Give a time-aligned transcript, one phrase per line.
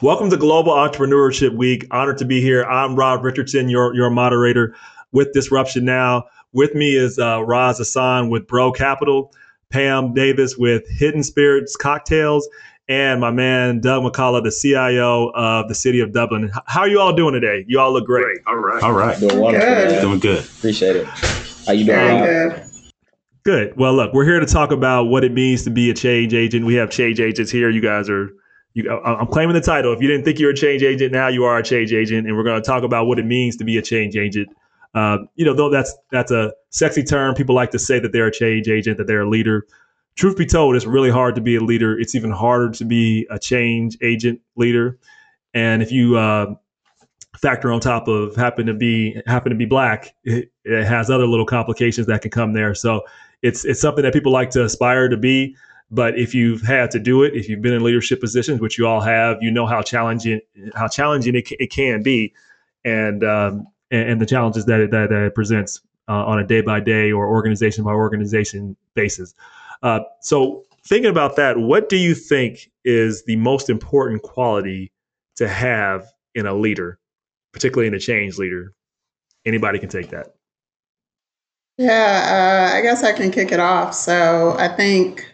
[0.00, 1.86] Welcome to Global Entrepreneurship Week.
[1.90, 2.64] Honored to be here.
[2.64, 4.74] I'm Rob Richardson, your, your moderator
[5.12, 6.24] with Disruption Now.
[6.52, 9.32] With me is uh, Raz Hassan with Bro Capital,
[9.70, 12.48] Pam Davis with Hidden Spirits Cocktails,
[12.88, 16.50] and my man Doug McCullough, the CIO of the city of Dublin.
[16.66, 17.64] How are you all doing today?
[17.68, 18.24] You all look great.
[18.24, 18.38] great.
[18.46, 18.82] All right.
[18.82, 19.18] All right.
[19.20, 19.68] Doing wonderful.
[19.68, 20.00] Good.
[20.00, 20.44] Doing good.
[20.44, 21.06] Appreciate it.
[21.66, 22.18] How you doing?
[22.24, 22.62] Good.
[23.44, 23.76] Good.
[23.76, 26.64] Well, look, we're here to talk about what it means to be a change agent.
[26.64, 27.68] We have change agents here.
[27.68, 28.30] You guys are
[28.74, 29.92] you, I'm claiming the title.
[29.92, 32.26] If you didn't think you were a change agent, now you are a change agent,
[32.26, 34.48] and we're going to talk about what it means to be a change agent.
[34.94, 37.34] Uh, you know, though that's that's a sexy term.
[37.34, 39.66] People like to say that they're a change agent, that they're a leader.
[40.14, 41.98] Truth be told, it's really hard to be a leader.
[41.98, 44.98] It's even harder to be a change agent leader.
[45.54, 46.54] And if you uh,
[47.38, 51.26] factor on top of happen to be happen to be black, it, it has other
[51.26, 52.74] little complications that can come there.
[52.74, 53.02] So
[53.42, 55.56] it's it's something that people like to aspire to be.
[55.92, 58.86] But if you've had to do it, if you've been in leadership positions, which you
[58.86, 60.40] all have, you know how challenging
[60.74, 62.32] how challenging it, it can be,
[62.82, 66.46] and um, and, and, the challenges that it, that, that it presents uh, on a
[66.46, 69.34] day by day or organization by organization basis.
[69.82, 74.90] Uh, so thinking about that, what do you think is the most important quality
[75.36, 76.98] to have in a leader,
[77.52, 78.72] particularly in a change leader?
[79.44, 80.34] Anybody can take that.
[81.76, 83.94] Yeah, uh, I guess I can kick it off.
[83.94, 85.31] So I think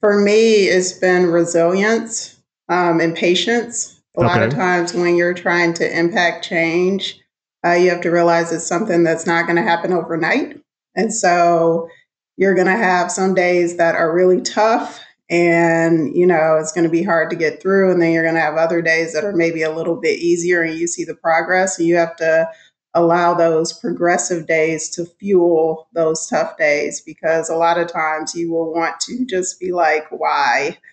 [0.00, 2.36] for me, it's been resilience
[2.68, 4.00] um, and patience.
[4.16, 4.28] A okay.
[4.28, 7.20] lot of times when you're trying to impact change,
[7.64, 10.60] uh, you have to realize it's something that's not going to happen overnight.
[10.94, 11.88] And so
[12.36, 16.84] you're going to have some days that are really tough and you know it's going
[16.84, 19.24] to be hard to get through and then you're going to have other days that
[19.24, 22.48] are maybe a little bit easier and you see the progress and you have to
[22.96, 28.50] allow those progressive days to fuel those tough days because a lot of times you
[28.50, 30.76] will want to just be like, why?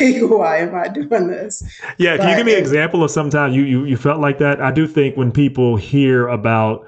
[0.00, 1.62] Like, why am I doing this?
[1.98, 4.60] Yeah, can you give me an example of sometime you, you you felt like that?
[4.60, 6.84] I do think when people hear about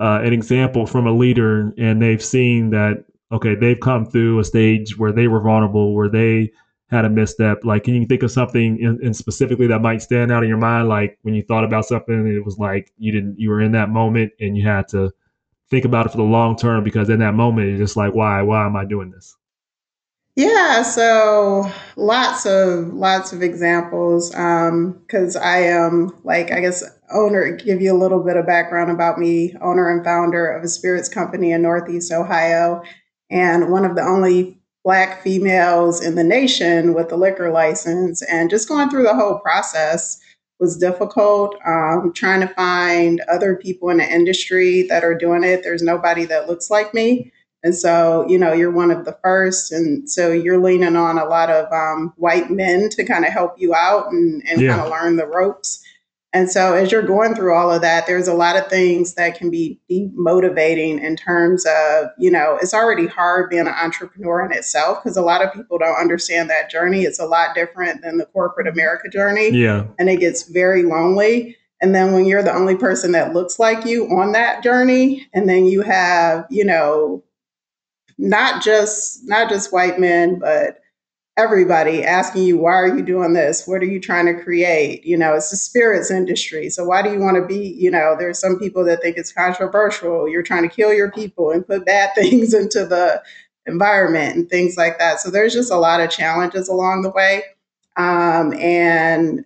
[0.00, 4.44] uh, an example from a leader and they've seen that okay, they've come through a
[4.44, 6.52] stage where they were vulnerable, where they
[6.92, 7.64] had a misstep?
[7.64, 10.58] Like, can you think of something in, in, specifically that might stand out in your
[10.58, 10.88] mind?
[10.88, 13.72] Like when you thought about something, and it was like you didn't, you were in
[13.72, 15.10] that moment, and you had to
[15.70, 18.42] think about it for the long term because in that moment, it's just like, why,
[18.42, 19.34] why am I doing this?
[20.34, 24.30] Yeah, so lots of lots of examples.
[24.30, 26.82] Because um, I am like, I guess,
[27.12, 27.56] owner.
[27.56, 29.54] Give you a little bit of background about me.
[29.60, 32.82] Owner and founder of a spirits company in Northeast Ohio,
[33.30, 38.50] and one of the only black females in the nation with the liquor license and
[38.50, 40.20] just going through the whole process
[40.58, 41.56] was difficult.
[41.66, 46.24] Um, trying to find other people in the industry that are doing it there's nobody
[46.26, 47.32] that looks like me.
[47.64, 51.24] And so you know you're one of the first and so you're leaning on a
[51.24, 54.76] lot of um, white men to kind of help you out and, and yeah.
[54.76, 55.84] kind of learn the ropes
[56.34, 59.36] and so, as you're going through all of that, there's a lot of things that
[59.36, 64.52] can be demotivating in terms of, you know, it's already hard being an entrepreneur in
[64.52, 67.02] itself because a lot of people don't understand that journey.
[67.02, 69.50] It's a lot different than the corporate America journey.
[69.50, 69.84] Yeah.
[69.98, 71.56] And it gets very lonely.
[71.82, 75.48] And then when you're the only person that looks like you on that journey, and
[75.48, 77.22] then you have, you know,
[78.16, 80.78] not just not just white men, but
[81.36, 83.66] everybody asking you, why are you doing this?
[83.66, 85.04] What are you trying to create?
[85.04, 86.68] You know, it's the spirits industry.
[86.68, 89.32] So why do you want to be, you know, there's some people that think it's
[89.32, 90.28] controversial.
[90.28, 93.22] You're trying to kill your people and put bad things into the
[93.66, 95.20] environment and things like that.
[95.20, 97.42] So there's just a lot of challenges along the way.
[97.96, 99.44] Um, and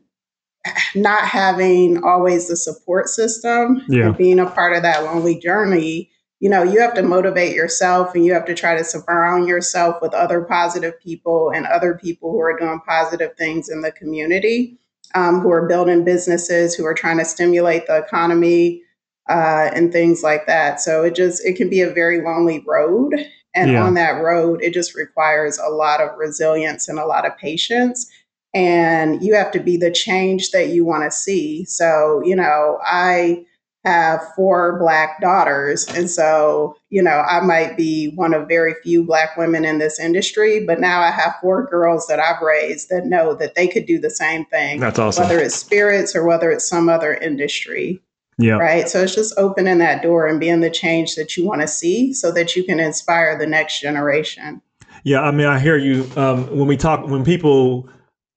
[0.95, 4.07] not having always the support system yeah.
[4.07, 6.11] and being a part of that lonely journey
[6.41, 9.97] you know, you have to motivate yourself and you have to try to surround yourself
[10.03, 14.79] with other positive people and other people who are doing positive things in the community,
[15.15, 18.83] um, who are building businesses, who are trying to stimulate the economy
[19.31, 20.81] uh, and things like that.
[20.81, 23.15] So it just, it can be a very lonely road.
[23.55, 23.83] And yeah.
[23.83, 28.07] on that road, it just requires a lot of resilience and a lot of patience.
[28.53, 31.65] And you have to be the change that you want to see.
[31.65, 33.45] So, you know, I,
[33.87, 35.87] have four black daughters.
[35.95, 40.01] And so, you know, I might be one of very few black women in this
[40.01, 43.87] industry, but now I have four girls that I've raised that know that they could
[43.87, 44.81] do the same thing.
[44.81, 45.23] That's awesome.
[45.23, 48.03] Whether it's spirits or whether it's some other industry.
[48.39, 48.57] Yeah.
[48.57, 48.89] Right.
[48.89, 52.13] So it's just opening that door and being the change that you want to see
[52.13, 54.61] so that you can inspire the next generation.
[55.05, 55.23] Yeah.
[55.23, 56.11] I mean, I hear you.
[56.17, 57.89] Um, when we talk, when people,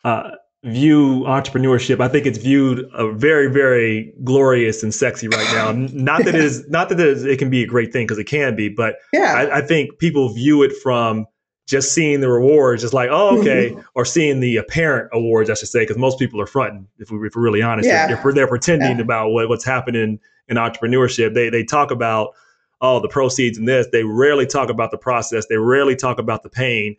[0.04, 0.32] uh,
[0.64, 5.72] view entrepreneurship, I think it's viewed a very, very glorious and sexy right now.
[5.94, 8.18] Not that it is, not that it, is, it can be a great thing because
[8.18, 9.34] it can be, but yeah.
[9.36, 11.26] I, I, think people view it from
[11.66, 15.70] just seeing the rewards, just like, oh, okay, or seeing the apparent awards, I should
[15.70, 16.88] say, because most people are fronting.
[16.98, 18.08] If, we, if we're really honest, Yeah.
[18.08, 19.04] they're, they're pretending Yeah.
[19.04, 20.20] about what, what's happening
[20.50, 21.34] in entrepreneurship.
[21.34, 22.34] They they talk about
[22.82, 23.88] oh the proceeds and this.
[23.92, 25.46] They rarely talk about the process.
[25.46, 26.98] They rarely talk about the pain.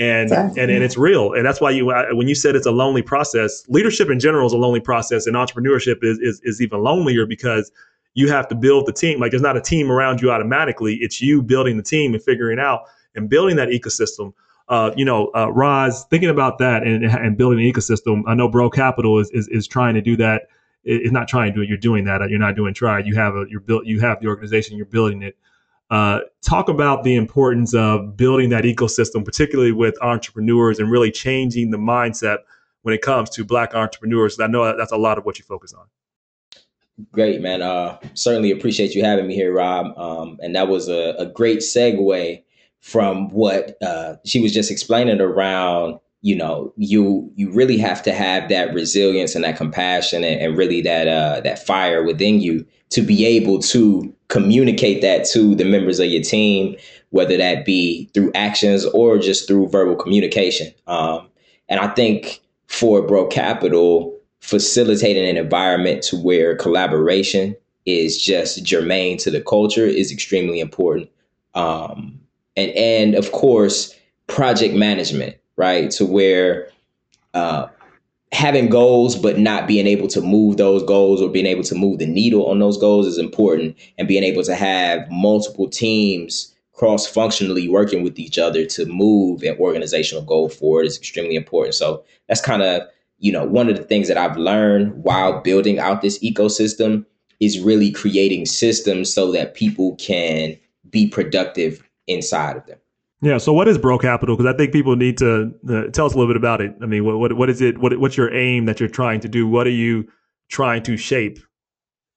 [0.00, 0.62] And, Exactly.
[0.62, 1.86] and and it's real, and that's why you
[2.16, 3.62] when you said it's a lonely process.
[3.68, 7.70] Leadership in general is a lonely process, and entrepreneurship is is, is even lonelier because
[8.14, 9.20] you have to build the team.
[9.20, 10.94] Like there's not a team around you automatically.
[11.02, 12.80] It's you building the team and figuring out
[13.14, 14.32] and building that ecosystem.
[14.70, 18.22] Uh, you know, uh, Roz, thinking about that and, and building an ecosystem.
[18.26, 20.44] I know Bro Capital is, is is trying to do that.
[20.84, 21.68] It- It's not trying to do it.
[21.68, 22.22] You're doing that.
[22.30, 23.00] You're not doing try.
[23.00, 23.84] You have a you're built.
[23.84, 24.78] You have the organization.
[24.78, 25.36] You're building it.
[25.90, 31.70] Uh, talk about the importance of building that ecosystem, particularly with entrepreneurs, and really changing
[31.70, 32.38] the mindset
[32.82, 34.38] when it comes to Black entrepreneurs.
[34.38, 35.86] I know that's a lot of what you focus on.
[37.12, 37.62] Great, man.
[37.62, 39.98] Uh, certainly appreciate you having me here, Rob.
[39.98, 42.42] Um, and that was a, a great segue
[42.80, 45.98] from what uh, she was just explaining around.
[46.22, 50.58] You know, you you really have to have that resilience and that compassion and, and
[50.58, 55.64] really that uh, that fire within you to be able to communicate that to the
[55.64, 56.76] members of your team,
[57.10, 60.72] whether that be through actions or just through verbal communication.
[60.86, 61.28] Um,
[61.68, 67.56] and I think for Bro Capital, facilitating an environment to where collaboration
[67.86, 71.10] is just germane to the culture is extremely important.
[71.54, 72.20] Um,
[72.56, 73.94] and and of course,
[74.26, 75.90] project management, right?
[75.92, 76.68] To where
[77.34, 77.68] uh,
[78.32, 81.98] having goals but not being able to move those goals or being able to move
[81.98, 87.06] the needle on those goals is important, and being able to have multiple teams cross
[87.06, 91.74] functionally working with each other to move an organizational goal forward is extremely important.
[91.74, 92.82] So that's kind of
[93.18, 97.04] you know one of the things that I've learned while building out this ecosystem
[97.38, 100.56] is really creating systems so that people can
[100.90, 102.79] be productive inside of them.
[103.22, 103.38] Yeah.
[103.38, 104.36] So, what is Bro Capital?
[104.36, 106.74] Because I think people need to uh, tell us a little bit about it.
[106.82, 107.78] I mean, what what, what is it?
[107.78, 109.46] What what's your aim that you're trying to do?
[109.46, 110.08] What are you
[110.48, 111.38] trying to shape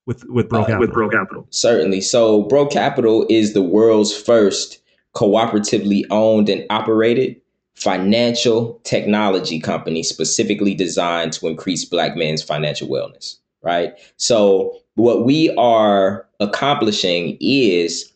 [0.06, 0.80] with with Bro Uh, Capital?
[0.80, 1.48] with Bro Capital.
[1.50, 2.02] Certainly.
[2.02, 4.82] So, Bro Capital is the world's first
[5.14, 7.40] cooperatively owned and operated
[7.76, 13.38] financial technology company specifically designed to increase Black men's financial wellness.
[13.62, 13.94] Right.
[14.18, 18.13] So, what we are accomplishing is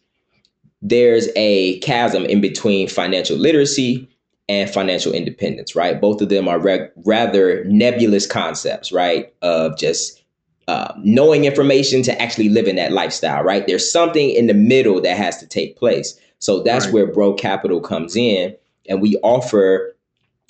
[0.81, 4.07] there's a chasm in between financial literacy
[4.50, 6.00] and financial independence, right?
[6.00, 9.33] Both of them are re- rather nebulous concepts, right?
[9.41, 10.24] Of just
[10.68, 13.65] uh, knowing information to actually living that lifestyle, right?
[13.68, 16.18] There's something in the middle that has to take place.
[16.39, 16.94] So that's Right.
[16.94, 18.56] where Bro Capital comes in,
[18.88, 19.95] and we offer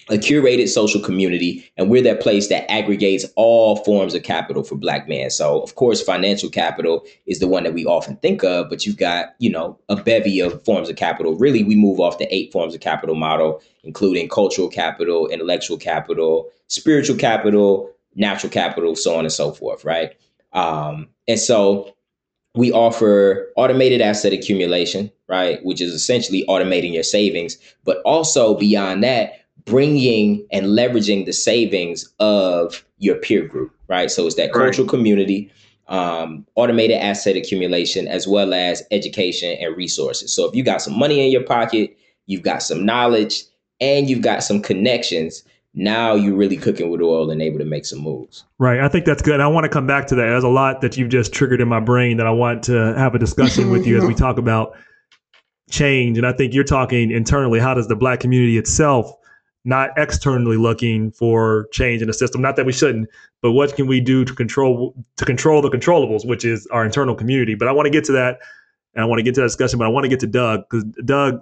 [0.10, 4.76] a curated social community, and we're that place that aggregates all forms of capital for
[4.76, 5.30] Black men.
[5.30, 8.98] So, of course, financial capital is the one that we often think of, but you've
[8.98, 11.36] got, you know, a bevy of forms of capital.
[11.36, 16.50] Really, we move off the eight forms of capital model, including cultural capital, intellectual capital,
[16.68, 20.14] spiritual capital, natural capital, so on and so forth, right?
[20.54, 21.94] Um, and so
[22.56, 25.64] we offer automated asset accumulation, right?
[25.64, 29.34] Which is essentially automating your savings, but also beyond that,
[29.68, 34.10] bringing and leveraging the savings of your peer group, right?
[34.10, 34.66] So it's that Right.
[34.66, 35.52] cultural community,
[35.88, 40.34] um, automated asset accumulation, as well as education and resources.
[40.34, 43.44] So if you got some money in your pocket, you've got some knowledge,
[43.80, 45.44] and you've got some connections,
[45.74, 48.44] now you're really cooking with oil and able to make some moves.
[48.58, 48.80] Right.
[48.80, 49.40] I think that's good.
[49.40, 50.26] I want to come back to that.
[50.26, 53.14] There's a lot that you've just triggered in my brain that I want to have
[53.14, 54.76] a discussion with you as we talk about
[55.70, 56.18] change.
[56.18, 57.60] And I think you're talking internally.
[57.60, 59.12] How does the black community itself,
[59.68, 62.42] not externally looking for change in the system?
[62.42, 63.10] Not that we shouldn't,
[63.42, 67.16] but what can we do to control to control the controllables, which is our internal
[67.16, 67.56] community?
[67.56, 68.40] But I want to get to that,
[68.96, 69.78] and I want to get to that discussion.
[69.78, 71.42] But I want to get to Doug because Doug,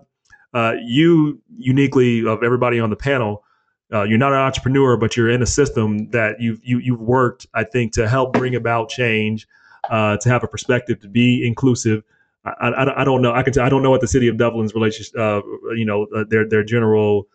[0.53, 3.45] uh, you uniquely of everybody on the panel
[3.93, 7.45] uh, you're not an entrepreneur, but you're in a system that you've you, you've worked,
[7.53, 9.47] I think, to help bring about change,
[9.89, 12.03] uh, to have a perspective, to be inclusive.
[12.43, 13.33] I, I, I don't know.
[13.33, 13.53] I can.
[13.53, 15.41] T- I don't know what the city of Dublin's relationship, uh,
[15.75, 17.27] you know, uh, their their general,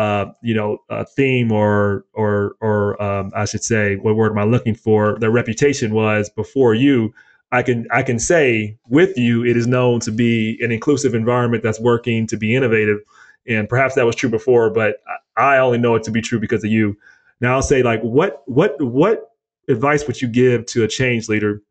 [0.00, 4.38] uh, you know, uh, theme or or or um, I should say, what word am
[4.38, 5.18] I looking for?
[5.18, 7.12] Their reputation was before you.
[7.52, 11.62] I can I can say with you, it is known to be an inclusive environment
[11.62, 13.00] that's working to be innovative
[13.46, 14.96] and perhaps that was true before, but
[15.36, 16.96] I only know it to be true because of you.
[17.40, 19.30] Now I'll say like what what what
[19.68, 21.62] advice would you give to a change leader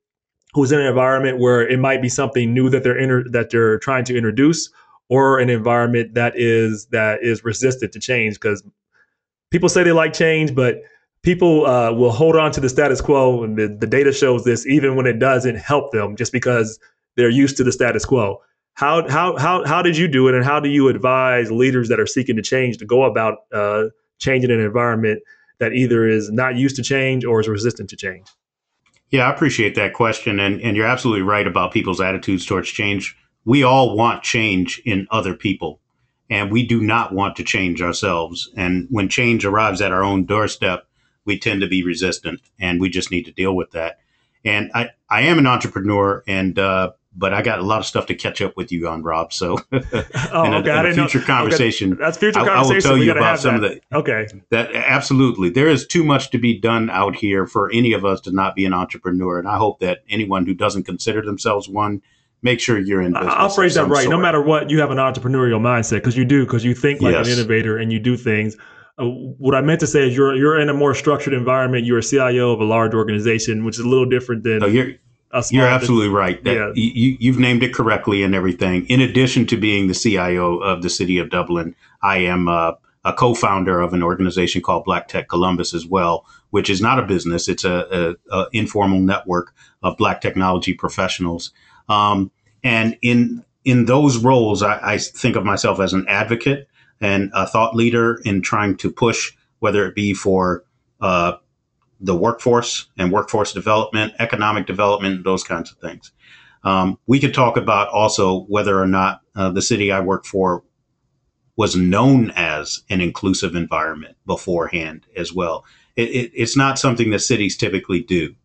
[0.53, 3.79] who's in an environment where it might be something new that they're inter- that they're
[3.79, 4.69] trying to introduce
[5.09, 8.63] or an environment that is that is resistant to change because
[9.51, 10.81] people say they like change but
[11.23, 14.65] people uh, will hold on to the status quo and the, the data shows this
[14.65, 16.79] even when it doesn't help them just because
[17.15, 18.39] they're used to the status quo
[18.75, 21.99] How how how how did you do it, and how do you advise leaders that
[21.99, 23.85] are seeking to change to go about uh,
[24.19, 25.21] changing an environment
[25.59, 28.27] that either is not used to change or is resistant to change?
[29.09, 33.17] Yeah, I appreciate that question, and and you're absolutely right about people's attitudes towards change.
[33.45, 35.79] We all want change in other people,
[36.29, 38.49] and we do not want to change ourselves.
[38.55, 40.87] And when change arrives at our own doorstep,
[41.25, 43.99] we tend to be resistant, and we just need to deal with that.
[44.45, 48.05] And I, I am an entrepreneur, and uh, but I got a lot of stuff
[48.07, 49.33] to catch up with you on, Rob.
[49.33, 50.79] So, oh, in a, okay.
[50.79, 51.25] in a future know.
[51.25, 52.01] conversation, okay.
[52.01, 52.71] that's future conversation.
[52.71, 53.71] I, will tell we you about some that.
[53.71, 53.97] of the.
[53.97, 54.27] Okay.
[54.49, 58.21] That absolutely, there is too much to be done out here for any of us
[58.21, 62.01] to not be an entrepreneur, and I hope that anyone who doesn't consider themselves one
[62.41, 63.33] make sure you're in business.
[63.35, 64.03] I'll phrase that right.
[64.03, 64.11] Sort.
[64.11, 67.13] No matter what, you have an entrepreneurial mindset because you do, because you think like
[67.13, 67.27] yes.
[67.27, 68.57] an innovator and you do things.
[68.97, 71.85] Uh, what I meant to say is you're you're in a more structured environment.
[71.85, 74.59] You're a CIO of a large organization, which is a little different than.
[74.59, 74.93] No, you're
[75.51, 76.43] you're absolutely right.
[76.43, 76.71] That yeah.
[76.73, 78.85] you, you've named it correctly and everything.
[78.87, 82.73] In addition to being the CIO of the city of Dublin, I am uh,
[83.05, 87.03] a co-founder of an organization called Black Tech Columbus as well, which is not a
[87.03, 87.47] business.
[87.47, 89.53] It's a, a, a informal network
[89.83, 91.51] of Black technology professionals.
[91.89, 92.31] Um,
[92.63, 96.69] and in in those roles, I, I, think of myself as an advocate
[97.01, 100.63] and a thought leader in trying to push, whether it be for
[101.01, 101.33] uh,
[101.99, 106.11] the workforce and workforce development, economic development, those kinds of things.
[106.63, 110.63] Um, we could talk about also whether or not uh, the city I work for
[111.55, 115.65] was known as an inclusive environment beforehand as well.
[115.95, 118.35] It, it, it's not something that cities typically do.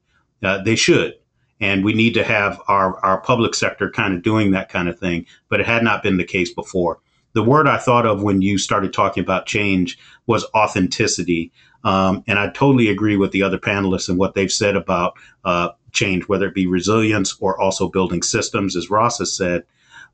[0.43, 1.15] Uh, they should.
[1.64, 4.99] And we need to have our, our public sector kind of doing that kind of
[4.99, 7.00] thing, but it had not been the case before.
[7.33, 11.52] The word I thought of when you started talking about change was authenticity.
[11.83, 15.14] Um, and I totally agree with the other panelists and what they've said about
[15.47, 19.64] uh, change, whether it be resilience or also building systems, as Ross has said.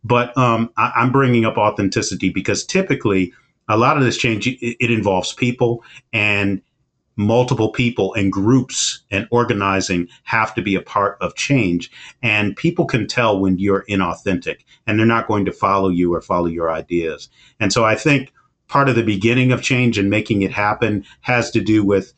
[0.05, 3.33] But um, I, am bringing up authenticity because typically
[3.69, 6.63] a lot of this change it involves people and
[7.21, 11.91] multiple people and groups and organizing have to be a part of change.
[12.23, 16.23] And people can tell when you're inauthentic and they're not going to follow you or
[16.23, 17.29] follow your ideas.
[17.61, 18.33] And so I think
[18.69, 22.15] part of the beginning of change and making it happen has to do with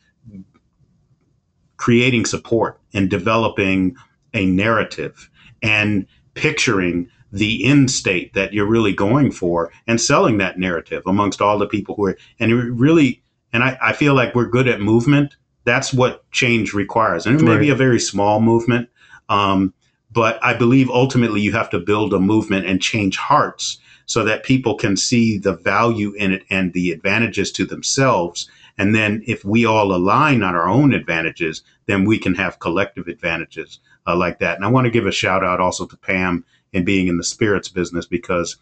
[1.77, 3.97] creating support and developing
[4.33, 5.29] a narrative
[5.61, 11.41] and picturing the end state that you're really going for and selling that narrative amongst
[11.41, 13.22] all the people who are and really
[13.53, 17.43] and I, I feel like we're good at movement that's what change requires and it
[17.43, 17.59] may right.
[17.59, 18.89] be a very small movement
[19.29, 19.73] um,
[20.11, 24.43] but i believe ultimately you have to build a movement and change hearts so that
[24.43, 28.49] people can see the value in it and the advantages to themselves.
[28.77, 33.07] And then if we all align on our own advantages, then we can have collective
[33.07, 34.55] advantages uh, like that.
[34.55, 36.43] And I want to give a shout out also to Pam
[36.73, 38.57] and being in the spirits business because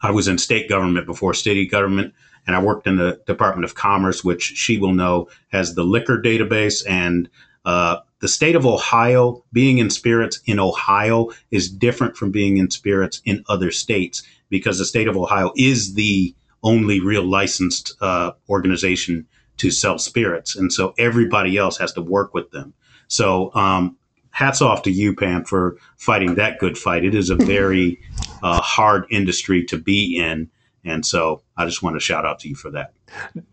[0.00, 2.14] I was in state government before city government
[2.48, 6.20] and I worked in the Department of Commerce, which she will know has the liquor
[6.20, 7.28] database and
[7.64, 12.70] uh, the state of Ohio, being in spirits in Ohio is different from being in
[12.70, 18.32] spirits in other states because the state of Ohio is the only real licensed uh,
[18.48, 19.26] organization
[19.58, 20.56] to sell spirits.
[20.56, 22.72] And so everybody else has to work with them.
[23.08, 23.96] So, um,
[24.30, 27.04] hats off to you, Pam, for fighting that good fight.
[27.04, 28.00] It is a very
[28.42, 30.48] uh, hard industry to be in.
[30.88, 32.92] And so I just want to shout out to you for that.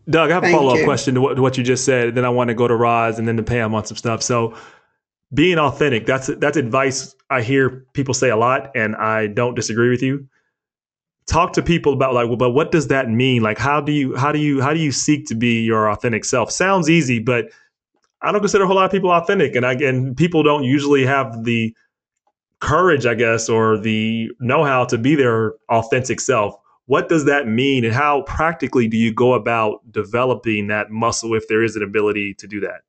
[0.08, 2.14] Doug, I have Thank a follow up question to what, to what, you just said.
[2.14, 4.22] Then I want to go to Roz and then to Pam on some stuff.
[4.22, 4.56] So,
[5.34, 9.90] being authentic, that's that's advice I hear people say a lot, and I don't disagree
[9.90, 10.28] with you.
[11.26, 13.42] Talk to people about like, well, but what does that mean?
[13.42, 16.24] Like, how do you how do you how do you seek to be your authentic
[16.24, 16.52] self?
[16.52, 17.46] Sounds easy, but
[18.22, 21.04] I don't consider a whole lot of people authentic, and I and people don't usually
[21.04, 21.74] have the
[22.60, 27.46] courage, I guess, or the know how to be their authentic self what does that
[27.46, 31.82] mean and how practically do you go about developing that muscle if there is an
[31.82, 32.82] ability to do that?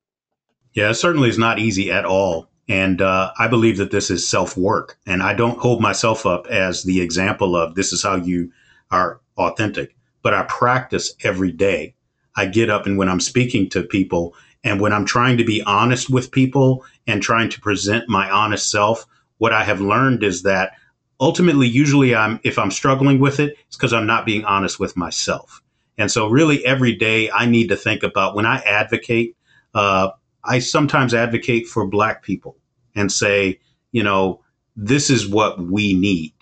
[0.74, 2.50] Yeah it certainly is not easy at all.
[2.70, 6.84] And uh, i believe that this is self-work and i don't hold myself up as
[6.84, 8.52] the example of this is how you
[8.92, 9.96] are authentic.
[10.22, 11.96] But i practice every day.
[12.36, 15.64] I get up and when i'm speaking to people and when i'm trying to be
[15.64, 19.06] honest with people and trying to present my honest self
[19.40, 20.74] what i have learned is that
[21.20, 24.96] ultimately usually i'm if i'm struggling with it it's because i'm not being honest with
[24.98, 25.62] myself.
[26.00, 29.36] And so really every day i need to think about when i advocate
[29.74, 30.10] uh,
[30.44, 32.58] i sometimes advocate for black people
[32.96, 33.60] and say
[33.92, 34.42] you know
[34.76, 36.34] this is what we need.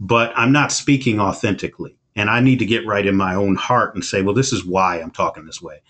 [0.00, 1.96] But i'm not speaking authentically.
[2.16, 4.64] And i need to get right in my own heart and say well this is
[4.64, 5.82] why i'm talking this way.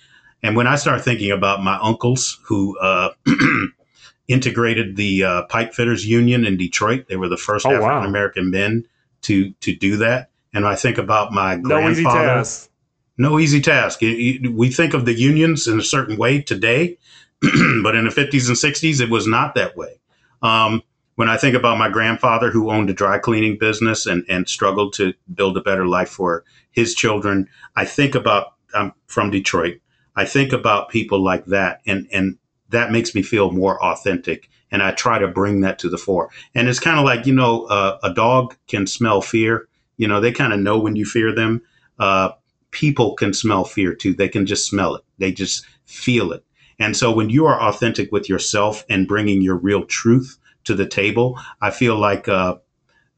[0.43, 3.11] And when i start thinking about my uncles who uh,
[4.29, 7.07] integrated the uh, pipe fitters union in Detroit.
[7.09, 8.59] They were the first oh, African American wow.
[8.59, 8.89] men
[9.23, 10.31] to to do that.
[10.53, 11.91] And I think about my no grandfather.
[11.91, 12.71] Easy task.
[13.17, 14.01] No easy task.
[14.01, 16.99] We think of the unions in a certain way today,
[17.83, 20.01] but in the 50s and 60s, it was not that way.
[20.43, 20.83] Um,
[21.15, 24.95] when I think about my grandfather who owned a dry cleaning business and, and struggled
[24.95, 29.81] to build a better life for his children, I think about, I'm from Detroit.
[30.17, 32.37] I think about people like that and, and
[32.75, 34.49] that makes me feel more authentic.
[34.71, 36.31] And I try to bring that to the fore.
[36.55, 39.69] And it's kind of like, you know, uh, a dog can smell fear.
[39.97, 41.63] You know, they kind of know when you fear them.
[41.99, 42.31] Uh,
[42.73, 44.15] people can smell fear too.
[44.15, 45.05] They can just smell it.
[45.19, 46.45] They just feel it.
[46.81, 50.87] And so when you are authentic with yourself and bringing your real truth to the
[50.87, 52.57] table, I feel like uh,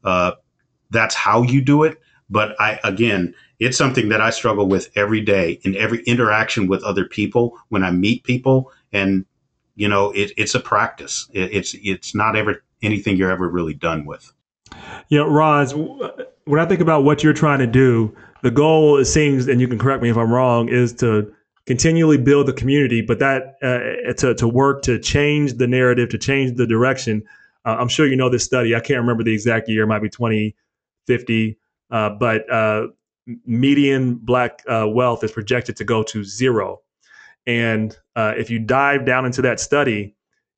[0.03, 0.33] uh,
[0.91, 1.99] that's how you do it.
[2.29, 6.83] But I, again, it's something that I struggle with every day in every interaction with
[6.83, 8.71] other people when I meet people.
[8.91, 9.25] And,
[9.77, 11.29] you know, it, it's a practice.
[11.31, 14.33] It, it's, it's not ever anything you're ever really done with.
[15.09, 19.47] Yeah, Roz, when I think about what you're trying to do, the goal, it seems,
[19.47, 21.33] and you can correct me if I'm wrong, is to
[21.65, 26.17] continually build the community, but that uh, to, to work to change the narrative, to
[26.17, 27.23] change the direction.
[27.65, 28.75] Uh, I'm sure you know this study.
[28.75, 31.57] I can't remember the exact year, it might be 2050,
[31.91, 32.87] uh, but uh,
[33.45, 36.81] median black uh, wealth is projected to go to zero.
[37.45, 40.13] And uh, if you dive down into that study,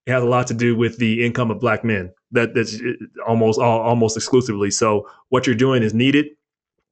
[0.08, 2.12] it has a lot to do with the income of black men.
[2.32, 2.82] That that's
[3.28, 4.72] almost all, almost exclusively.
[4.72, 6.28] So what you're doing is needed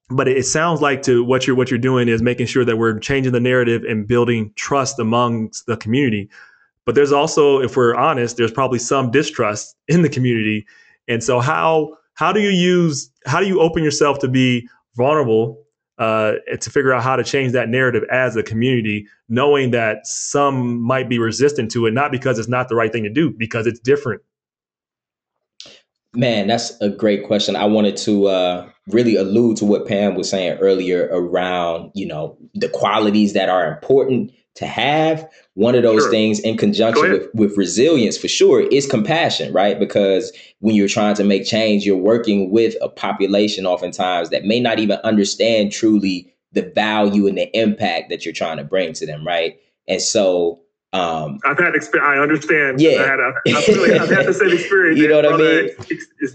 [0.10, 3.00] but it sounds like to what you're what you're doing is making sure that we're
[3.00, 6.30] changing the narrative and building trust amongst the community
[6.86, 10.66] but there's also if we're honest there's probably some distrust in the community
[11.08, 15.62] and so how how do you use how do you open yourself to be vulnerable
[15.98, 20.80] uh, to figure out how to change that narrative as a community knowing that some
[20.80, 23.68] might be resistant to it not because it's not the right thing to do because
[23.68, 24.22] it's different
[26.14, 27.56] Man, that's a great question.
[27.56, 32.36] I wanted to uh, really allude to what Pam was saying earlier around, you know,
[32.56, 35.30] the qualities that are important to have.
[35.54, 36.12] One of those sure.
[36.12, 39.78] things in conjunction with, with resilience for sure is compassion, right?
[39.78, 44.60] Because when you're trying to make change, you're working with a population oftentimes that may
[44.60, 49.06] not even understand truly the value and the impact that you're trying to bring to
[49.06, 49.60] them, right?
[49.88, 50.62] And so
[50.94, 52.10] um, I've had experience.
[52.10, 52.80] I understand.
[52.80, 55.00] Yeah, I had, a, I've, really, I've had the same experience.
[55.02, 55.70] you know what I mean?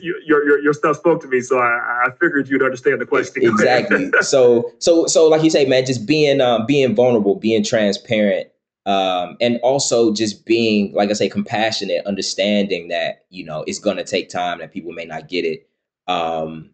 [0.03, 3.43] Your, your, your stuff spoke to me, so I, I figured you'd understand the question.
[3.45, 4.11] Exactly.
[4.21, 8.49] so so so like you say, man, just being um, being vulnerable, being transparent,
[8.87, 13.97] um, and also just being like I say, compassionate, understanding that you know it's going
[13.97, 15.69] to take time, that people may not get it.
[16.09, 16.71] Um,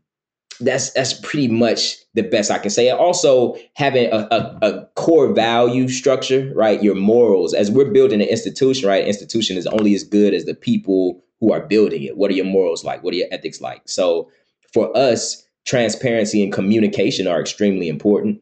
[0.61, 2.89] that's that's pretty much the best I can say.
[2.89, 6.83] And also having a, a, a, core value structure, right?
[6.83, 7.55] Your morals.
[7.55, 9.07] As we're building an institution, right?
[9.07, 12.17] Institution is only as good as the people who are building it.
[12.17, 13.03] What are your morals like?
[13.05, 13.83] What are your ethics like?
[13.89, 14.31] So
[14.73, 18.41] for us, transparency and communication are extremely important.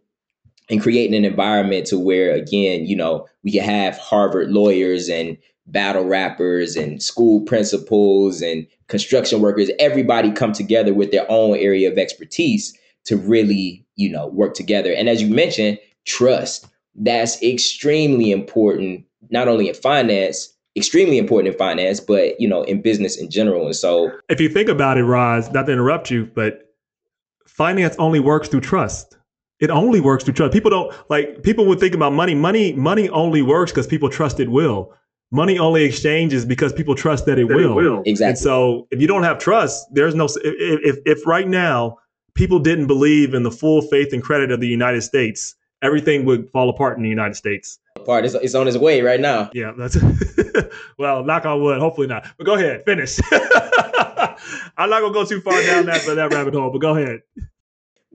[0.68, 5.36] And creating an environment to where, again, you know, we can have Harvard lawyers and
[5.66, 11.90] battle rappers and school principals and construction workers, everybody come together with their own area
[11.90, 14.92] of expertise to really, you know, work together.
[14.92, 16.66] And as you mentioned, trust.
[16.94, 22.80] That's extremely important, not only in finance, extremely important in finance, but you know, in
[22.80, 23.66] business in general.
[23.66, 26.74] And so if you think about it, Roz, not to interrupt you, but
[27.46, 29.15] finance only works through trust.
[29.58, 30.52] It only works through trust.
[30.52, 32.34] People don't like people would think about money.
[32.34, 34.92] Money, money only works because people trust it will
[35.30, 37.78] money only exchanges because people trust that it, that will.
[37.78, 38.02] it will.
[38.06, 38.30] Exactly.
[38.30, 41.98] And so if you don't have trust, there's no if, if if right now
[42.34, 46.50] people didn't believe in the full faith and credit of the United States, everything would
[46.50, 47.78] fall apart in the United States.
[48.04, 49.50] Part it's, it's on its way right now.
[49.52, 49.96] Yeah, that's
[50.98, 51.80] well, knock on wood.
[51.80, 52.26] Hopefully not.
[52.38, 53.18] But go ahead, finish.
[54.78, 57.20] I'm not gonna go too far down that that rabbit hole, but go ahead.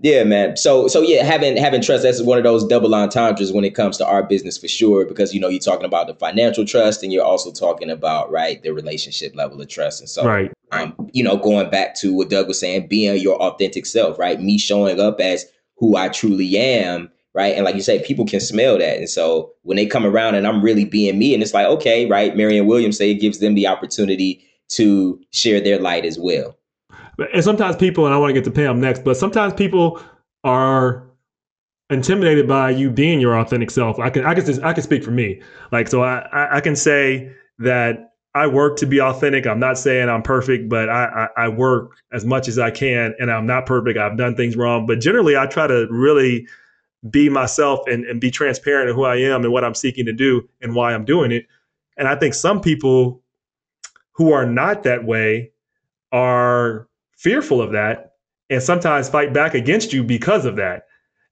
[0.03, 0.57] Yeah, man.
[0.57, 3.97] So so yeah, having having trust that's one of those double entendres when it comes
[3.97, 5.05] to our business for sure.
[5.05, 8.61] Because you know you're talking about the financial trust, and you're also talking about right
[8.63, 10.01] the relationship level of trust.
[10.01, 10.51] And so, right.
[10.71, 14.41] um, you know, going back to what Doug was saying, being your authentic self, right?
[14.41, 15.45] Me showing up as
[15.77, 17.55] who I truly am, right?
[17.55, 18.97] And like you say, people can smell that.
[18.97, 22.07] And so when they come around and I'm really being me, and it's like, okay,
[22.07, 22.35] right?
[22.35, 26.57] Marianne Williamson say it gives them the opportunity to share their light as well
[27.33, 30.01] and sometimes people, and I want to get to Pam next, but sometimes people
[30.43, 31.07] are
[31.89, 33.99] intimidated by you being your authentic self.
[33.99, 35.41] I can I can just, I can speak for me.
[35.71, 39.45] Like so I I can say that I work to be authentic.
[39.45, 43.13] I'm not saying I'm perfect, but I, I, I work as much as I can
[43.19, 43.99] and I'm not perfect.
[43.99, 44.85] I've done things wrong.
[44.85, 46.47] But generally I try to really
[47.09, 50.13] be myself and, and be transparent in who I am and what I'm seeking to
[50.13, 51.45] do and why I'm doing it.
[51.97, 53.21] And I think some people
[54.13, 55.51] who are not that way
[56.13, 56.87] are
[57.21, 58.13] fearful of that
[58.49, 60.83] and sometimes fight back against you because of that.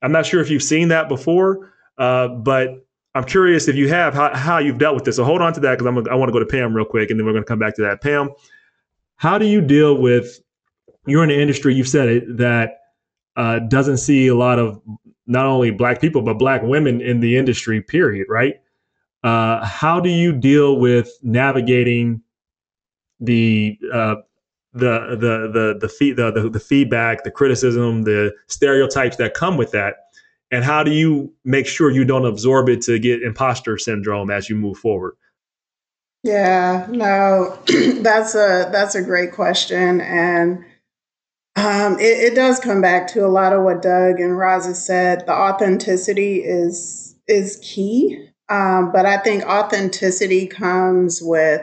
[0.02, 4.14] I'm not sure if you've seen that before, uh, but I'm curious if you have
[4.14, 5.16] how, how you've dealt with this.
[5.16, 7.20] So hold on to that because I want to go to Pam real quick, and
[7.20, 8.02] then we're going to come back to that.
[8.02, 8.30] Pam,
[9.18, 10.40] how do you deal with?
[11.08, 11.74] You're in an industry.
[11.74, 12.78] You've said it that
[13.36, 14.80] uh, doesn't see a lot of
[15.26, 17.82] not only black people but black women in the industry.
[17.82, 18.28] Period.
[18.30, 18.56] Right.
[19.24, 22.22] Uh, how do you deal with navigating
[23.20, 24.16] the uh,
[24.74, 29.58] the the the the, fee- the the the feedback, the criticism, the stereotypes that come
[29.58, 29.96] with that?
[30.52, 34.50] And how do you make sure you don't absorb it to get imposter syndrome as
[34.50, 35.16] you move forward?
[36.24, 37.58] Yeah, no,
[38.02, 40.66] that's a that's a great question, and
[41.56, 45.26] um, it, it, does come back to a lot of what Doug and Raza said.
[45.26, 51.62] The authenticity is is key, um, but I think authenticity comes with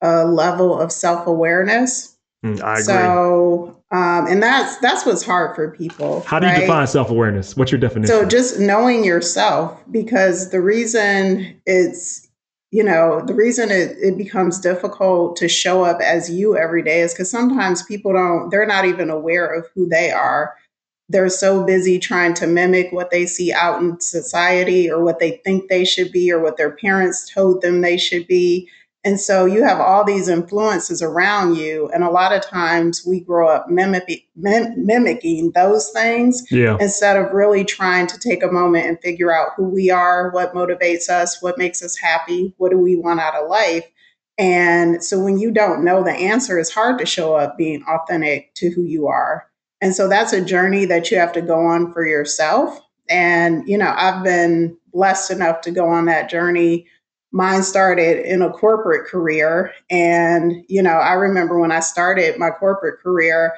[0.00, 2.09] a level of self awareness.
[2.44, 2.84] Mm, I agree.
[2.84, 6.22] So um, and that's that's what's hard for people.
[6.22, 6.60] How do you right?
[6.60, 7.56] define self awareness?
[7.56, 8.06] What's your definition?
[8.06, 12.28] So just knowing yourself, because the reason it's
[12.70, 17.00] you know the reason it, it becomes difficult to show up as you every day
[17.00, 20.54] is because sometimes people don't they're not even aware of who they are
[21.10, 25.40] they're so busy trying to mimic what they see out in society or what they
[25.44, 28.68] think they should be or what their parents told them they should be
[29.02, 31.88] and so you have all these influences around you.
[31.94, 36.76] And a lot of times we grow up mimic, mim- mimicking those things yeah.
[36.78, 40.52] instead of really trying to take a moment and figure out who we are, what
[40.52, 43.86] motivates us, what makes us happy, what do we want out of life.
[44.36, 48.54] And so when you don't know the answer, it's hard to show up being authentic
[48.56, 49.46] to who you are.
[49.80, 52.78] And so that's a journey that you have to go on for yourself.
[53.08, 56.86] And, you know, I've been blessed enough to go on that journey
[57.32, 59.72] mine started in a corporate career.
[59.90, 63.54] And, you know, I remember when I started my corporate career,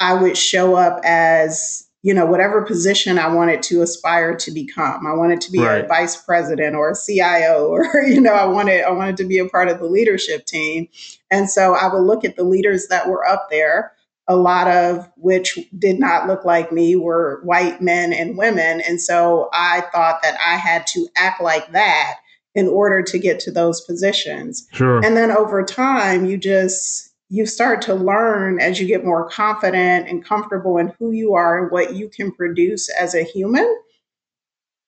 [0.00, 5.06] I would show up as, you know, whatever position I wanted to aspire to become.
[5.06, 5.84] I wanted to be right.
[5.84, 9.38] a vice president or a CIO or, you know, I wanted I wanted to be
[9.38, 10.88] a part of the leadership team.
[11.30, 13.92] And so I would look at the leaders that were up there
[14.26, 18.80] a lot of which did not look like me were white men and women.
[18.80, 22.20] And so I thought that I had to act like that
[22.54, 24.66] in order to get to those positions.
[24.72, 25.04] Sure.
[25.04, 30.08] And then over time, you just you start to learn as you get more confident
[30.08, 33.66] and comfortable in who you are and what you can produce as a human.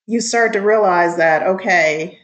[0.06, 2.20] You start to realize that okay,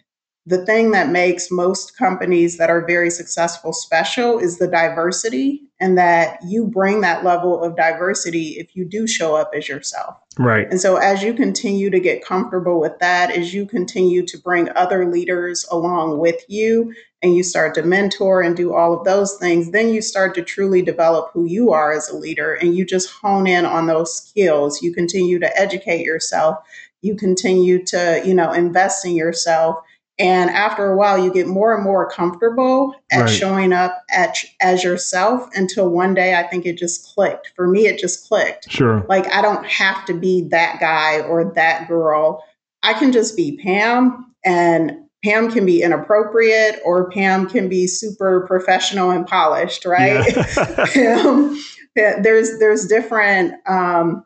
[0.47, 5.99] the thing that makes most companies that are very successful special is the diversity and
[5.99, 10.17] that you bring that level of diversity if you do show up as yourself.
[10.39, 10.71] Right.
[10.71, 14.69] And so as you continue to get comfortable with that, as you continue to bring
[14.77, 19.37] other leaders along with you and you start to mentor and do all of those
[19.39, 22.85] things, then you start to truly develop who you are as a leader and you
[22.85, 24.83] just hone in on those skills.
[24.83, 26.59] You continue to educate yourself,
[27.01, 29.79] you continue to, you know, invest in yourself
[30.23, 33.27] and after a while, you get more and more comfortable at right.
[33.27, 37.51] showing up at, as yourself until one day I think it just clicked.
[37.57, 38.71] For me, it just clicked.
[38.71, 39.05] Sure.
[39.09, 42.45] Like I don't have to be that guy or that girl.
[42.85, 44.93] I can just be Pam and
[45.25, 50.37] Pam can be inappropriate or Pam can be super professional and polished, right?
[50.37, 50.87] Yeah.
[50.87, 51.59] Pam,
[51.97, 54.25] there's there's different um,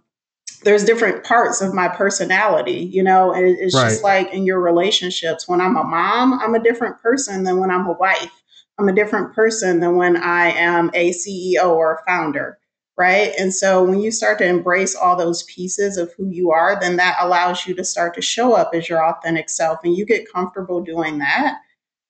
[0.67, 3.89] there's different parts of my personality, you know, and it's right.
[3.89, 5.47] just like in your relationships.
[5.47, 8.43] When I'm a mom, I'm a different person than when I'm a wife.
[8.77, 12.59] I'm a different person than when I am a CEO or a founder,
[12.99, 13.31] right?
[13.39, 16.97] And so when you start to embrace all those pieces of who you are, then
[16.97, 20.31] that allows you to start to show up as your authentic self and you get
[20.31, 21.59] comfortable doing that.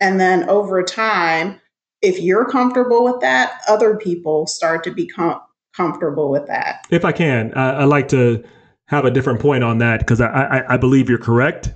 [0.00, 1.60] And then over time,
[2.00, 5.42] if you're comfortable with that, other people start to become
[5.76, 6.86] comfortable with that.
[6.90, 8.44] If I can, I, I like to
[8.86, 11.74] have a different point on that because I, I, I believe you're correct.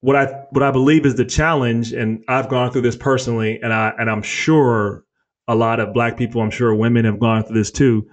[0.00, 3.72] What I what I believe is the challenge, and I've gone through this personally, and
[3.72, 5.04] I and I'm sure
[5.48, 8.08] a lot of Black people, I'm sure women have gone through this too.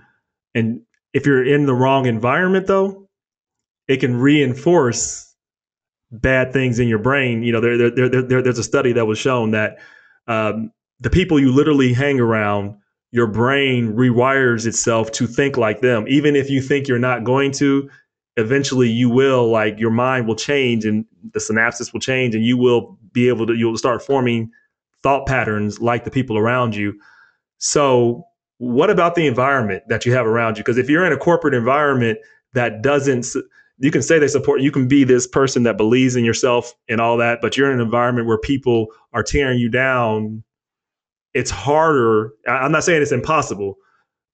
[0.55, 0.81] And
[1.13, 3.09] if you're in the wrong environment, though,
[3.87, 5.35] it can reinforce
[6.11, 7.43] bad things in your brain.
[7.43, 9.79] You know, there, there, there, there there's a study that was shown that
[10.27, 12.77] um, the people you literally hang around
[13.13, 16.03] your brain rewires itself to think like them.
[16.07, 17.87] Even if you think you're not going to,
[18.37, 22.57] eventually you will, like your mind will change and the synapses will change and you
[22.57, 24.49] will be able to, you'll start forming
[25.03, 26.99] thought patterns like the people around you.
[27.59, 28.25] So,
[28.57, 30.63] what about the environment that you have around you?
[30.63, 32.17] Because if you're in a corporate environment
[32.53, 33.27] that doesn't,
[33.77, 36.99] you can say they support, you can be this person that believes in yourself and
[36.99, 40.43] all that, but you're in an environment where people are tearing you down
[41.33, 42.33] it's harder.
[42.47, 43.77] I'm not saying it's impossible,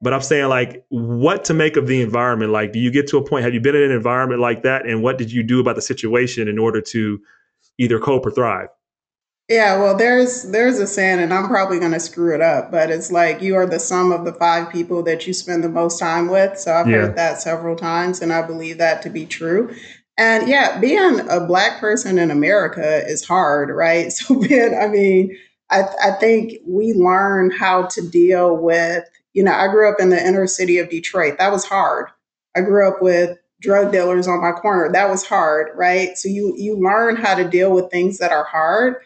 [0.01, 2.51] but I'm saying like what to make of the environment.
[2.51, 3.43] Like, do you get to a point?
[3.43, 5.81] Have you been in an environment like that, and what did you do about the
[5.81, 7.19] situation in order to
[7.77, 8.69] either cope or thrive?
[9.49, 12.91] Yeah, well, there's there's a saying, and I'm probably going to screw it up, but
[12.91, 15.97] it's like you are the sum of the five people that you spend the most
[15.97, 16.59] time with.
[16.59, 16.97] So I've yeah.
[16.97, 19.73] heard that several times, and I believe that to be true.
[20.19, 24.13] And yeah, being a black person in America is hard, right?
[24.13, 25.35] So being, I mean,
[25.71, 29.03] I, I think we learn how to deal with.
[29.33, 31.37] You know, I grew up in the inner city of Detroit.
[31.37, 32.07] That was hard.
[32.55, 34.91] I grew up with drug dealers on my corner.
[34.91, 36.17] That was hard, right?
[36.17, 38.97] So you you learn how to deal with things that are hard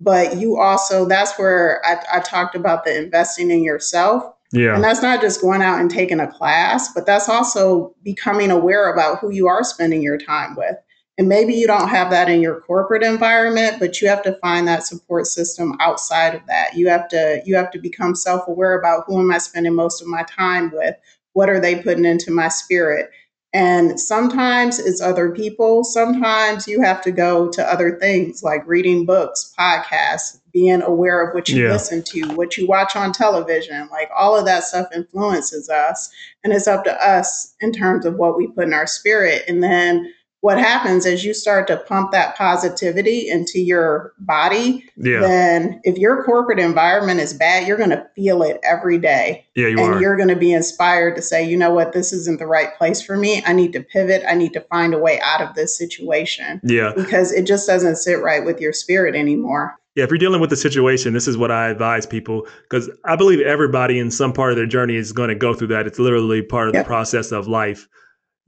[0.00, 4.82] but you also that's where I, I, talked about the investing in yourself yeah and
[4.82, 9.18] that's not just going out and taking a class but that's also becoming aware about
[9.18, 10.76] who you are spending your time with
[11.18, 14.66] and maybe you don't have that in your corporate environment but you have to find
[14.66, 19.04] that support system outside of that you have to you have to become self-aware about
[19.06, 20.94] who am i spending most of my time with
[21.32, 23.10] what are they putting into my spirit
[23.52, 25.82] and sometimes it's other people.
[25.82, 31.34] Sometimes you have to go to other things like reading books, podcasts, being aware of
[31.34, 31.72] what you yeah.
[31.72, 33.88] listen to, what you watch on television.
[33.90, 36.10] Like all of that stuff influences us.
[36.44, 39.42] And it's up to us in terms of what we put in our spirit.
[39.48, 44.88] And then what happens is you start to pump that positivity into your body.
[44.96, 45.20] Yeah.
[45.20, 49.46] Then, if your corporate environment is bad, you're going to feel it every day.
[49.54, 50.00] Yeah, you and are.
[50.00, 53.02] you're going to be inspired to say, you know what, this isn't the right place
[53.02, 53.42] for me.
[53.44, 54.22] I need to pivot.
[54.26, 56.60] I need to find a way out of this situation.
[56.64, 56.92] Yeah.
[56.96, 59.76] Because it just doesn't sit right with your spirit anymore.
[59.94, 63.16] Yeah, if you're dealing with the situation, this is what I advise people because I
[63.16, 65.86] believe everybody in some part of their journey is going to go through that.
[65.86, 66.84] It's literally part of yep.
[66.84, 67.88] the process of life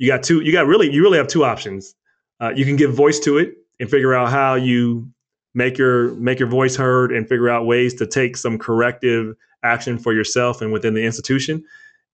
[0.03, 0.41] you got two.
[0.41, 0.91] You got really.
[0.91, 1.95] You really have two options.
[2.41, 5.09] Uh, you can give voice to it and figure out how you
[5.55, 9.97] make your make your voice heard and figure out ways to take some corrective action
[9.99, 11.65] for yourself and within the institution.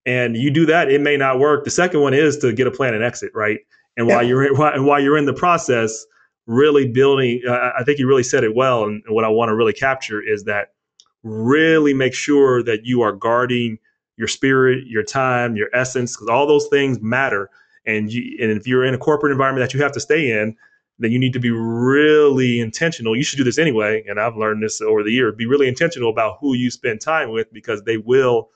[0.04, 1.64] And you do that, it may not work.
[1.64, 3.60] The second one is to get a plan and exit, right?
[3.96, 4.16] And yeah.
[4.16, 6.04] while you're in, while, while you're in the process,
[6.44, 7.40] really building.
[7.48, 8.84] Uh, I think you really said it well.
[8.84, 10.74] And what I want to really capture is that
[11.22, 13.78] really make sure that you are guarding
[14.18, 17.48] your spirit, your time, your essence, because all those things matter
[17.88, 20.54] and you, and if you're in a corporate environment that you have to stay in,
[20.98, 23.16] then you need to be really intentional.
[23.16, 25.34] You should do this anyway, and I've learned this over the years.
[25.36, 28.50] Be really intentional about who you spend time with because they will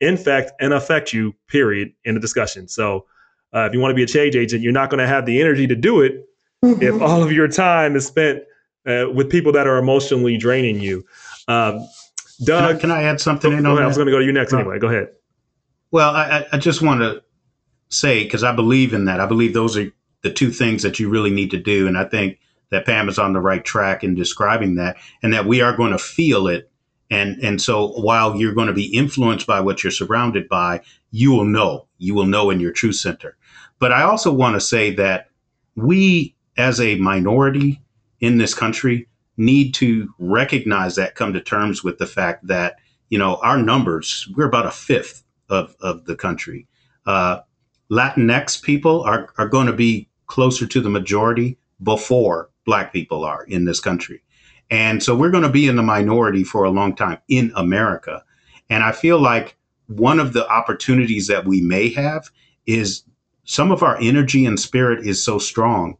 [0.00, 1.34] infect and affect you.
[1.46, 1.92] Period.
[2.04, 2.66] In the discussion.
[2.66, 3.06] So,
[3.54, 5.40] uh, if you want to be a change agent, you're not going to have the
[5.40, 6.26] energy to do it
[6.64, 6.82] mm-hmm.
[6.82, 8.42] if all of your time is spent
[8.86, 11.04] uh, with people that are emotionally draining you.
[11.46, 11.86] Um,
[12.44, 13.52] Doug, can I, can I, add something?
[13.52, 14.78] in on I was going to go to you next anyway.
[14.78, 15.08] Go ahead.
[15.92, 17.22] Well, I, I just want to
[17.92, 19.20] say because I believe in that.
[19.20, 22.04] I believe those are the two things that you really need to do, and I
[22.04, 22.38] think
[22.70, 25.92] that Pam is on the right track in describing that, and that we are going
[25.92, 26.70] to feel it.
[27.10, 31.32] And and so while you're going to be influenced by what you're surrounded by, you
[31.32, 31.86] will know.
[31.98, 33.36] You will know in your true center.
[33.78, 35.28] But I also want to say that
[35.76, 37.82] we, as a minority
[38.20, 42.76] in this country, need to recognize that, come to terms with the fact that
[43.10, 44.28] you know our numbers.
[44.34, 46.66] We're about a fifth of of the country.
[47.04, 47.40] Uh,
[47.92, 53.44] Latinx people are, are going to be closer to the majority before black people are
[53.44, 54.22] in this country.
[54.70, 58.24] And so we're going to be in the minority for a long time in America.
[58.70, 59.56] And I feel like
[59.88, 62.30] one of the opportunities that we may have
[62.64, 63.02] is
[63.44, 65.98] some of our energy and spirit is so strong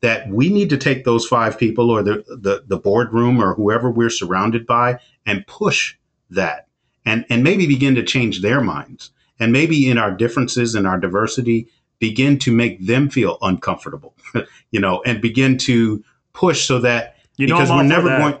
[0.00, 3.90] that we need to take those five people or the, the, the boardroom or whoever
[3.90, 5.94] we're surrounded by and push
[6.30, 6.68] that
[7.04, 10.98] and, and maybe begin to change their minds and maybe in our differences and our
[10.98, 11.68] diversity
[11.98, 14.14] begin to make them feel uncomfortable
[14.70, 18.38] you know and begin to push so that you know because we're never going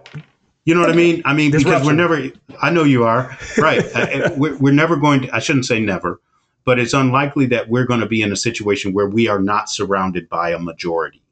[0.64, 1.20] you know what I mean?
[1.26, 2.30] I mean, because we're never,
[2.60, 3.84] I know you are, right.
[3.94, 6.20] Uh, we're, we're never going to, I shouldn't say never,
[6.64, 9.68] but it's unlikely that we're going to be in a situation where we are not
[9.68, 11.22] surrounded by a majority.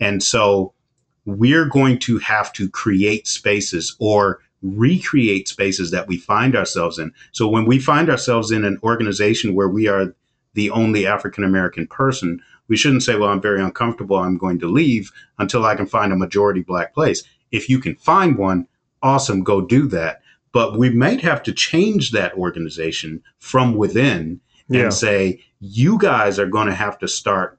[0.00, 0.72] And so
[1.26, 7.12] we're going to have to create spaces or recreate spaces that we find ourselves in.
[7.32, 10.14] So when we find ourselves in an organization where we are
[10.54, 14.16] the only African American person, we shouldn't say, well, I'm very uncomfortable.
[14.16, 17.22] I'm going to leave until I can find a majority black place.
[17.50, 18.66] If you can find one,
[19.02, 20.20] awesome, go do that.
[20.52, 24.82] But we might have to change that organization from within yeah.
[24.82, 27.58] and say, you guys are going to have to start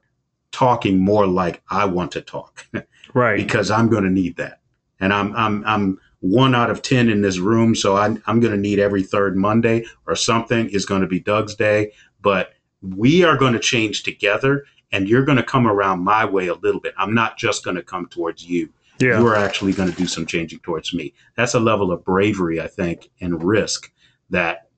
[0.52, 2.66] talking more like I want to talk.
[3.14, 3.36] right.
[3.36, 4.60] because I'm going to need that.
[4.98, 7.74] And I'm, I'm, I'm, one out of 10 in this room.
[7.74, 11.20] So I, I'm going to need every third Monday or something is going to be
[11.20, 11.92] Doug's day.
[12.22, 12.52] But
[12.82, 16.54] we are going to change together and you're going to come around my way a
[16.54, 16.94] little bit.
[16.98, 18.70] I'm not just going to come towards you.
[18.98, 19.18] Yeah.
[19.18, 21.14] You are actually going to do some changing towards me.
[21.36, 23.90] That's a level of bravery, I think, and risk
[24.28, 24.68] that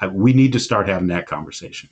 [0.00, 1.88] I, we need to start having that conversation.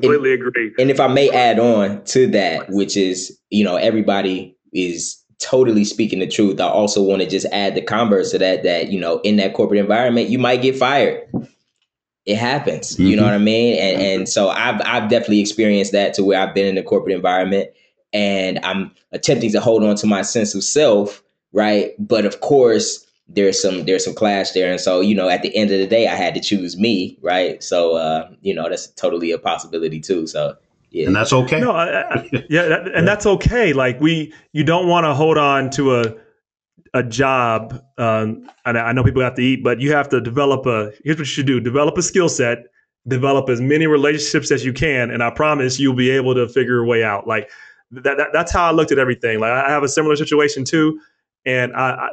[0.00, 0.72] Completely agree.
[0.78, 5.84] And if I may add on to that, which is, you know, everybody is totally
[5.84, 6.60] speaking the truth.
[6.60, 9.54] I also want to just add the converse to that, that, you know, in that
[9.54, 11.28] corporate environment, you might get fired.
[12.24, 12.92] It happens.
[12.92, 13.02] Mm-hmm.
[13.06, 13.32] You know mm-hmm.
[13.32, 13.78] what I mean?
[13.78, 17.16] And and so I've I've definitely experienced that to where I've been in the corporate
[17.16, 17.70] environment
[18.12, 21.94] and I'm attempting to hold on to my sense of self, right?
[21.98, 25.54] But of course, there's some there's some clash there and so you know at the
[25.56, 28.88] end of the day i had to choose me right so uh you know that's
[28.88, 30.56] totally a possibility too so
[30.92, 34.64] yeah and that's okay no I, I, yeah that, and that's okay like we you
[34.64, 36.14] don't want to hold on to a
[36.94, 40.66] a job um and i know people have to eat but you have to develop
[40.66, 42.64] a here's what you should do develop a skill set
[43.08, 46.78] develop as many relationships as you can and i promise you'll be able to figure
[46.78, 47.50] a way out like
[47.90, 51.00] that, that that's how i looked at everything like i have a similar situation too
[51.44, 52.08] and I, I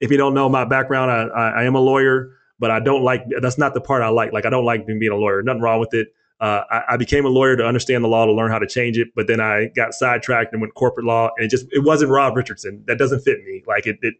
[0.00, 3.02] if you don't know my background, I, I, I, am a lawyer, but I don't
[3.02, 4.32] like that's not the part I like.
[4.32, 5.42] Like I don't like being a lawyer.
[5.42, 6.08] Nothing wrong with it.
[6.40, 8.96] Uh, I, I, became a lawyer to understand the law to learn how to change
[8.96, 12.10] it, but then I got sidetracked and went corporate law, and it just it wasn't
[12.10, 12.82] Rob Richardson.
[12.86, 13.62] That doesn't fit me.
[13.66, 14.14] Like it, it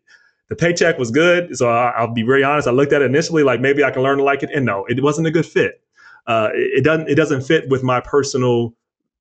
[0.48, 2.68] the paycheck was good, so I, will be very honest.
[2.68, 4.84] I looked at it initially like maybe I can learn to like it, and no,
[4.86, 5.82] it wasn't a good fit.
[6.26, 8.74] Uh, it, it doesn't it doesn't fit with my personal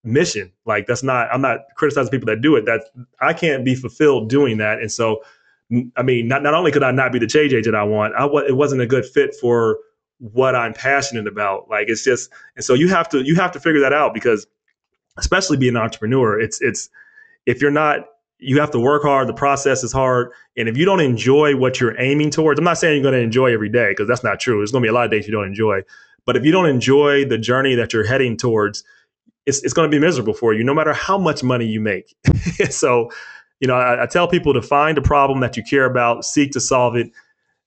[0.04, 0.52] mission.
[0.66, 2.66] Like that's not I'm not criticizing people that do it.
[2.66, 2.82] That
[3.22, 5.22] I can't be fulfilled doing that, and so
[5.96, 8.26] I mean, not, not only could I not be the change agent I want, I
[8.48, 9.78] it wasn't a good fit for
[10.20, 11.70] what I'm passionate about.
[11.70, 14.48] Like it's just, and so you have to you have to figure that out because,
[15.18, 16.90] especially being an entrepreneur, it's it's
[17.46, 18.06] if you're not
[18.42, 19.28] you have to work hard.
[19.28, 22.78] The process is hard, and if you don't enjoy what you're aiming towards, I'm not
[22.78, 24.60] saying you're going to enjoy every day because that's not true.
[24.60, 25.82] There's going to be a lot of days you don't enjoy,
[26.26, 28.84] but if you don't enjoy the journey that you're heading towards,
[29.46, 32.16] it's it's going to be miserable for you, no matter how much money you make.
[32.70, 33.10] so
[33.60, 36.52] you know, I, I, tell people to find a problem that you care about, seek
[36.52, 37.12] to solve it,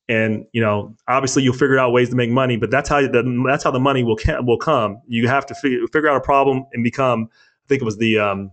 [0.08, 2.56] and you know, obviously you'll figure out ways to make money.
[2.56, 5.00] But that's how the, that's how the money will will come.
[5.06, 7.28] You have to figure, figure out a problem and become.
[7.32, 8.52] I think it was the um,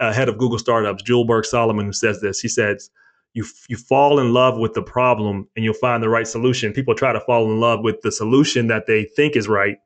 [0.00, 2.40] uh, head of Google startups, Jewel Burks Solomon, who says this.
[2.40, 2.90] He says.
[3.34, 6.74] You, you fall in love with the problem and you'll find the right solution.
[6.74, 9.78] People try to fall in love with the solution that they think is right,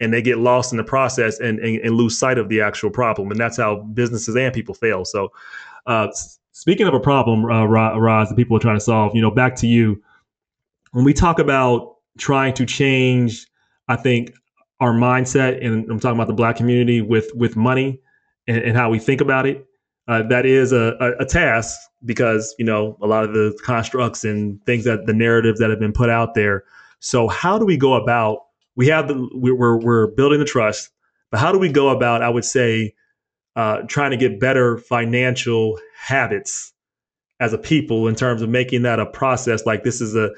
[0.00, 2.90] and they get lost in the process and, and, and, lose sight of the actual
[2.90, 3.30] problem.
[3.30, 5.06] And that's how businesses and people fail.
[5.06, 5.32] So
[5.86, 6.08] uh,
[6.58, 9.54] speaking of a problem, uh, Roz, that people are trying to solve, you know, back
[9.56, 10.02] to you.
[10.90, 13.46] When we talk about trying to change,
[13.86, 14.32] I think
[14.80, 18.00] our mindset, and I'm talking about the Black community with with money
[18.48, 19.64] and, and how we think about it.
[20.08, 24.24] Uh, that is a, a, a, task because you know a lot of the constructs
[24.24, 26.64] and things that the narratives that have been put out there.
[26.98, 28.46] So how do we go about?
[28.74, 30.90] We have the we're we're building the trust,
[31.30, 32.20] but how do we go about?
[32.22, 32.94] I would say
[33.56, 36.72] uh, trying to get better financial habits
[37.40, 39.66] as a people in terms of making that a process.
[39.66, 40.30] Like this is a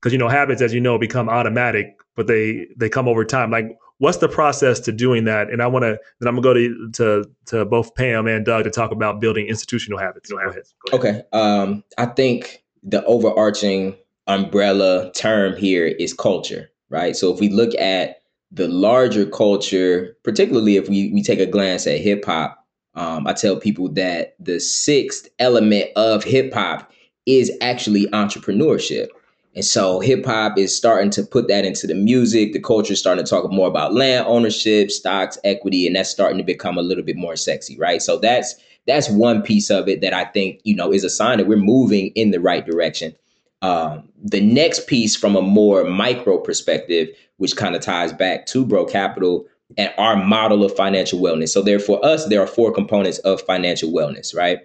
[0.00, 3.50] because you know habits, as you know, become automatic, but they they come over time.
[3.50, 5.50] Like what's the process to doing that?
[5.50, 8.64] And I want to then I'm gonna go to to to both Pam and Doug
[8.64, 10.30] to talk about building institutional habits.
[10.30, 10.62] Go ahead.
[10.90, 11.22] Go ahead.
[11.22, 17.16] Okay, um, I think the overarching umbrella term here is culture, right?
[17.16, 21.86] So if we look at the larger culture, particularly if we, we take a glance
[21.86, 22.57] at hip hop,
[22.98, 26.90] um, I tell people that the sixth element of hip hop
[27.26, 29.06] is actually entrepreneurship.
[29.54, 32.52] And so hip hop is starting to put that into the music.
[32.52, 36.38] The culture is starting to talk more about land ownership, stocks, equity, and that's starting
[36.38, 38.02] to become a little bit more sexy, right?
[38.02, 38.56] So that's
[38.88, 41.56] that's one piece of it that I think you know is a sign that we're
[41.56, 43.14] moving in the right direction.
[43.62, 48.66] Um, the next piece, from a more micro perspective, which kind of ties back to
[48.66, 51.50] Bro Capital, and our model of financial wellness.
[51.50, 54.60] So there for us, there are four components of financial wellness, right?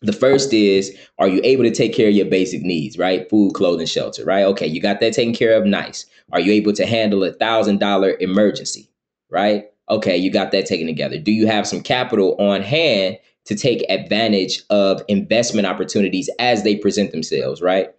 [0.00, 3.28] The first is, are you able to take care of your basic needs, right?
[3.30, 4.44] Food, clothing, shelter, right?
[4.44, 5.64] Okay, you got that taken care of.
[5.64, 6.06] Nice.
[6.32, 8.90] Are you able to handle a thousand dollar emergency,
[9.30, 9.66] right?
[9.88, 11.18] Okay, you got that taken together.
[11.18, 16.76] Do you have some capital on hand to take advantage of investment opportunities as they
[16.76, 17.90] present themselves, right?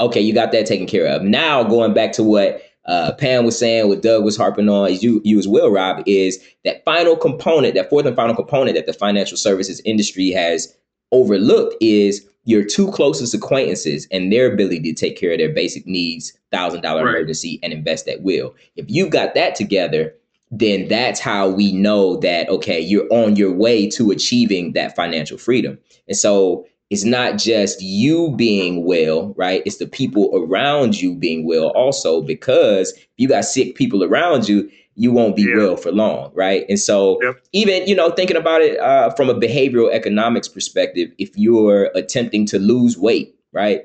[0.00, 1.22] Okay, you got that taken care of.
[1.22, 5.02] Now, going back to what uh, Pam was saying, what Doug was harping on, is
[5.02, 8.86] you you as well, Rob, is that final component, that fourth and final component that
[8.86, 10.74] the financial services industry has
[11.12, 15.86] overlooked is your two closest acquaintances and their ability to take care of their basic
[15.86, 17.16] needs, thousand dollar right.
[17.16, 18.54] emergency, and invest at will.
[18.76, 20.14] If you got that together,
[20.52, 25.38] then that's how we know that okay, you're on your way to achieving that financial
[25.38, 25.76] freedom.
[26.06, 29.62] And so it's not just you being well, right?
[29.66, 34.48] It's the people around you being well also, because if you got sick people around
[34.48, 35.56] you, you won't be yeah.
[35.56, 36.64] well for long, right?
[36.68, 37.40] And so, yep.
[37.52, 42.46] even you know, thinking about it uh, from a behavioral economics perspective, if you're attempting
[42.46, 43.84] to lose weight, right?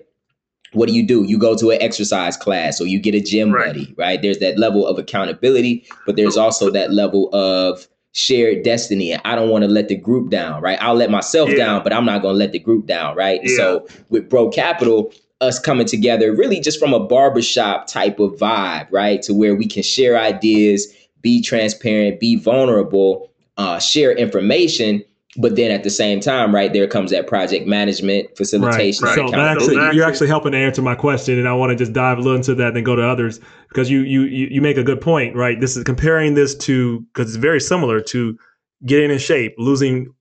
[0.73, 1.23] what do you do?
[1.23, 3.67] You go to an exercise class or you get a gym right.
[3.67, 4.21] buddy, right?
[4.21, 9.11] There's that level of accountability, but there's also that level of shared destiny.
[9.11, 10.77] And I don't want to let the group down, right?
[10.81, 11.55] I'll let myself yeah.
[11.55, 13.39] down, but I'm not going to let the group down, right?
[13.43, 13.55] Yeah.
[13.55, 18.87] So with Bro Capital, us coming together really just from a barbershop type of vibe,
[18.91, 19.21] right?
[19.23, 20.87] To where we can share ideas,
[21.21, 25.03] be transparent, be vulnerable, uh, share information
[25.37, 29.05] but then at the same time, right there comes that project management, facilitation.
[29.05, 29.29] Right, right.
[29.29, 32.17] So actually, you're actually helping to answer my question, and I want to just dive
[32.17, 34.83] a little into that, and then go to others because you you you make a
[34.83, 35.59] good point, right?
[35.59, 38.37] This is comparing this to because it's very similar to
[38.85, 40.13] getting in shape, losing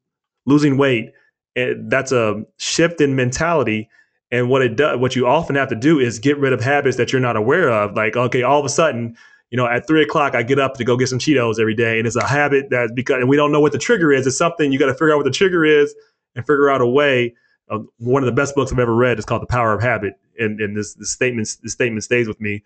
[0.46, 1.12] losing weight.
[1.56, 3.88] And that's a shift in mentality.
[4.30, 6.96] And what it does, what you often have to do is get rid of habits
[6.98, 7.96] that you're not aware of.
[7.96, 9.16] Like, okay, all of a sudden
[9.50, 11.98] you know, at three o'clock, I get up to go get some Cheetos every day.
[11.98, 14.26] And it's a habit that because, and we don't know what the trigger is.
[14.26, 15.94] It's something you got to figure out what the trigger is
[16.36, 17.34] and figure out a way.
[17.68, 20.14] Uh, one of the best books I've ever read is called The Power of Habit.
[20.38, 22.62] And, and this, this statement, this statement stays with me.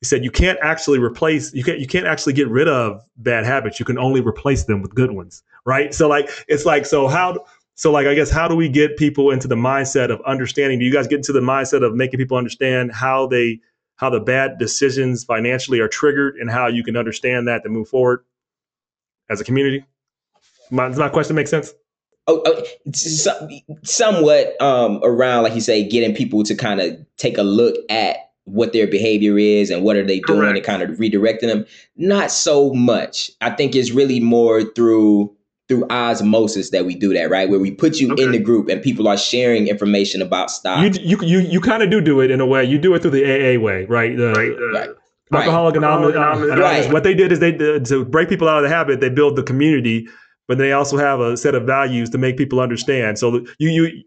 [0.00, 3.44] He said, you can't actually replace, you can't, you can't actually get rid of bad
[3.44, 3.78] habits.
[3.78, 5.42] You can only replace them with good ones.
[5.64, 5.94] Right.
[5.94, 9.30] So like, it's like, so how, so like, I guess, how do we get people
[9.30, 10.78] into the mindset of understanding?
[10.78, 13.60] Do you guys get into the mindset of making people understand how they,
[13.96, 17.88] how the bad decisions financially are triggered and how you can understand that to move
[17.88, 18.24] forward
[19.30, 19.84] as a community?
[20.70, 21.72] My, does my question make sense?
[22.26, 22.64] Oh, oh
[23.82, 28.16] somewhat um, around, like you say, getting people to kind of take a look at
[28.44, 30.56] what their behavior is and what are they doing Correct.
[30.56, 31.66] and kind of redirecting them.
[31.96, 33.30] Not so much.
[33.40, 35.34] I think it's really more through
[35.68, 37.48] through osmosis that we do that, right?
[37.48, 38.22] Where we put you okay.
[38.22, 40.82] in the group and people are sharing information about stock.
[40.82, 42.64] You you you, you kind of do do it in a way.
[42.64, 44.16] You do it through the AA way, right?
[44.16, 44.86] The, right.
[44.86, 44.96] right.
[45.32, 46.14] Alcoholic Anonymous.
[46.14, 46.92] Right.
[46.92, 49.00] What they did is they did, to break people out of the habit.
[49.00, 50.06] They build the community,
[50.46, 53.18] but they also have a set of values to make people understand.
[53.18, 54.04] So you you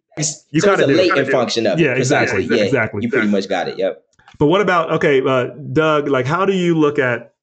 [0.52, 3.02] you so kind of latent function of yeah, exactly, yeah, exactly.
[3.04, 3.78] You pretty much got it.
[3.80, 4.04] Yep.
[4.40, 6.08] But what about okay, uh, Doug?
[6.08, 7.34] Like, how do you look at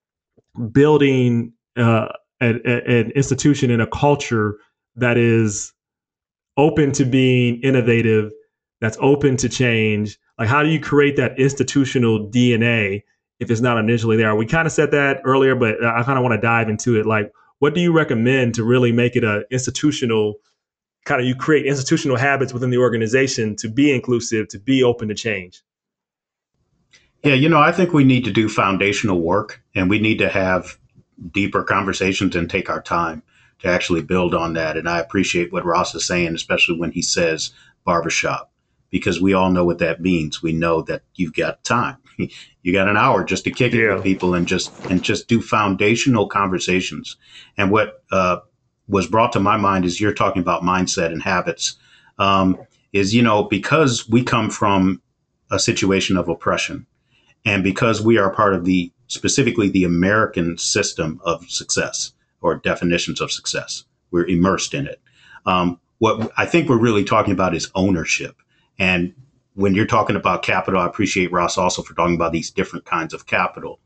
[0.72, 1.52] building?
[1.76, 2.08] Uh,
[2.41, 4.57] an institution and a culture
[4.97, 5.72] that is
[6.57, 8.32] open to being innovative,
[8.80, 10.18] that's open to change.
[10.39, 13.03] Like, how do you create that institutional DNA
[13.41, 14.35] if it's not initially there?
[14.35, 17.07] We kind of said that earlier, but I kind of want to dive into it.
[17.07, 20.35] Like, what do you recommend to really make it a institutional
[21.05, 25.09] kind of you create institutional habits within the organization to be inclusive, to be open
[25.09, 25.62] to change?
[27.22, 30.28] Yeah, you know, I think we need to do foundational work and we need to
[30.28, 30.76] have
[31.32, 33.22] deeper conversations and take our time
[33.60, 34.76] to actually build on that.
[34.76, 37.52] And I appreciate what Ross is saying, especially when he says
[37.84, 38.50] barbershop,
[38.90, 40.42] because we all know what that means.
[40.42, 41.96] We know that you've got time.
[42.62, 43.94] you got an hour just to kick it yeah.
[43.94, 47.16] with people and just and just do foundational conversations.
[47.56, 48.38] And what uh,
[48.88, 51.76] was brought to my mind is you're talking about mindset and habits.
[52.18, 52.58] Um,
[52.92, 55.02] is you know because we come from
[55.50, 56.86] a situation of oppression,
[57.44, 63.20] and because we are part of the specifically the American system of success or definitions
[63.20, 63.84] of success.
[64.11, 65.00] We're immersed in it.
[65.46, 68.36] Um, what I think we're really talking about is ownership.
[68.78, 69.14] And
[69.55, 73.14] when you're talking about capital, I appreciate Ross also for talking about these different kinds
[73.14, 73.80] of capital.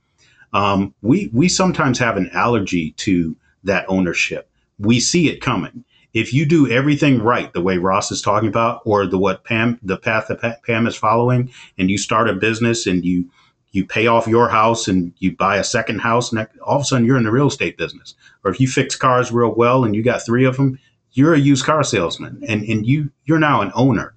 [0.53, 4.51] Um, we we sometimes have an allergy to that ownership.
[4.79, 5.85] We see it coming.
[6.15, 9.79] If you do everything right, the way Ross is talking about, or the what Pam
[9.83, 13.31] the path that Pam is following, and you start a business and you
[13.73, 16.85] you pay off your house and you buy a second house, and all of a
[16.85, 18.15] sudden you're in the real estate business.
[18.45, 20.79] Or if you fix cars real well and you got three of them,
[21.13, 24.15] you're a used car salesman, and and you you're now an owner.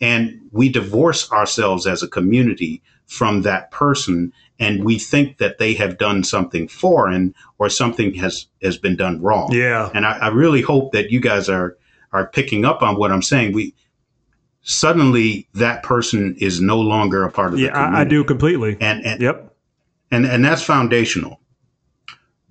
[0.00, 5.74] And we divorce ourselves as a community from that person, and we think that they
[5.74, 9.52] have done something foreign or something has has been done wrong.
[9.52, 9.90] Yeah.
[9.94, 11.76] And I, I really hope that you guys are
[12.12, 13.52] are picking up on what I'm saying.
[13.52, 13.74] We
[14.64, 17.96] suddenly that person is no longer a part of yeah, the community.
[17.96, 18.76] I, I do completely.
[18.80, 19.54] And, and yep.
[20.10, 21.40] And and that's foundational.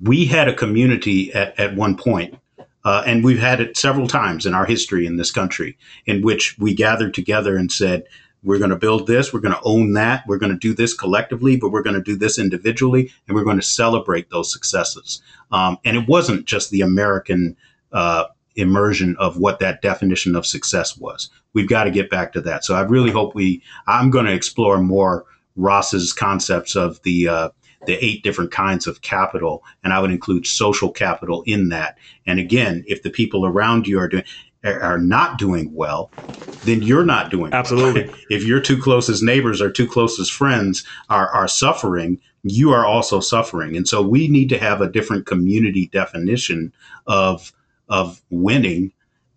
[0.01, 2.37] We had a community at, at one point,
[2.83, 6.57] uh, and we've had it several times in our history in this country, in which
[6.57, 8.03] we gathered together and said,
[8.43, 10.93] we're going to build this, we're going to own that, we're going to do this
[10.93, 15.21] collectively, but we're going to do this individually, and we're going to celebrate those successes.
[15.53, 17.55] Um, and it wasn't just the American
[17.93, 18.25] uh,
[18.55, 21.29] immersion of what that definition of success was.
[21.53, 22.63] We've got to get back to that.
[22.63, 23.61] So I really hope we.
[23.87, 25.25] I'm going to explore more
[25.55, 27.49] Ross's concepts of the uh,
[27.85, 31.97] the eight different kinds of capital, and I would include social capital in that.
[32.25, 34.23] And again, if the people around you are doing
[34.63, 36.09] are not doing well,
[36.63, 38.07] then you're not doing absolutely.
[38.07, 38.15] Well.
[38.29, 43.19] If your two closest neighbors or two closest friends are are suffering, you are also
[43.19, 43.75] suffering.
[43.75, 46.73] And so we need to have a different community definition
[47.07, 47.53] of
[47.89, 48.91] of winning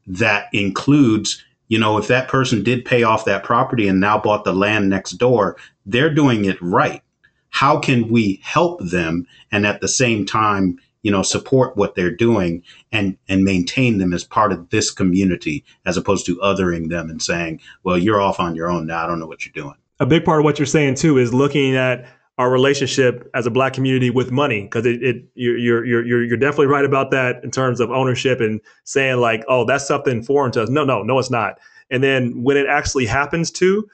[0.06, 4.44] that includes you know, if that person did pay off that property and now bought
[4.44, 7.02] the land next door, they're doing it right.
[7.50, 12.14] How can we help them and at the same time, you know, support what they're
[12.14, 17.08] doing and and maintain them as part of this community as opposed to othering them
[17.08, 19.04] and saying, "Well, you're off on your own now.
[19.04, 21.32] I don't know what you're doing." A big part of what you're saying too is
[21.32, 22.06] looking at
[22.38, 26.36] our relationship as a black community with money because it, it you're, you're you're you're
[26.36, 30.52] definitely right about that in terms of ownership and saying like oh that's something foreign
[30.52, 30.68] to us.
[30.68, 31.58] No no no it's not.
[31.90, 33.88] And then when it actually happens to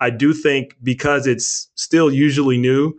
[0.00, 2.94] i do think because it's still usually new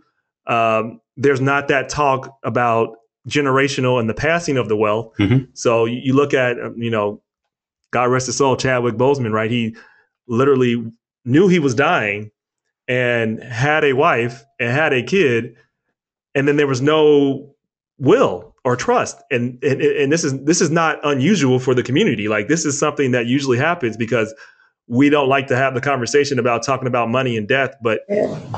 [0.46, 2.96] um, there's not that talk about
[3.28, 5.14] generational and the passing of the wealth.
[5.18, 5.44] Mm-hmm.
[5.54, 7.22] so you, look at um, you know
[7.90, 9.50] god rest his soul chadwick boseman right?
[9.50, 9.76] He
[10.26, 10.92] literally
[11.24, 12.30] knew he was dying
[12.90, 15.54] and had a wife and had a kid,
[16.34, 17.54] and then there was no
[17.98, 19.22] will or trust.
[19.30, 22.26] And, and and this is this is not unusual for the community.
[22.26, 24.34] Like this is something that usually happens because
[24.88, 28.00] we don't like to have the conversation about talking about money and death, but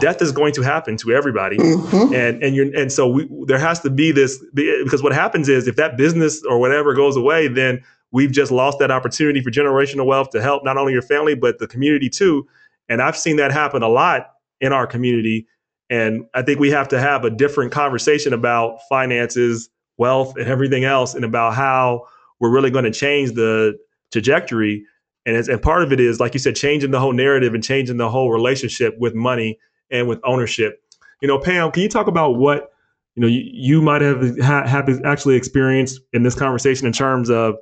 [0.01, 2.15] death is going to happen to everybody, mm-hmm.
[2.15, 5.69] and and you and so we, there has to be this because what happens is
[5.69, 10.07] if that business or whatever goes away, then we've just lost that opportunity for generational
[10.07, 12.49] wealth to help not only your family but the community too.
[12.93, 15.47] And I've seen that happen a lot in our community.
[15.89, 20.85] And I think we have to have a different conversation about finances, wealth, and everything
[20.85, 22.03] else, and about how
[22.39, 23.79] we're really going to change the
[24.13, 24.85] trajectory.
[25.25, 27.97] And, and part of it is, like you said, changing the whole narrative and changing
[27.97, 29.59] the whole relationship with money
[29.91, 30.83] and with ownership.
[31.23, 32.73] You know, Pam, can you talk about what
[33.15, 37.31] you know you, you might have ha- have actually experienced in this conversation in terms
[37.31, 37.55] of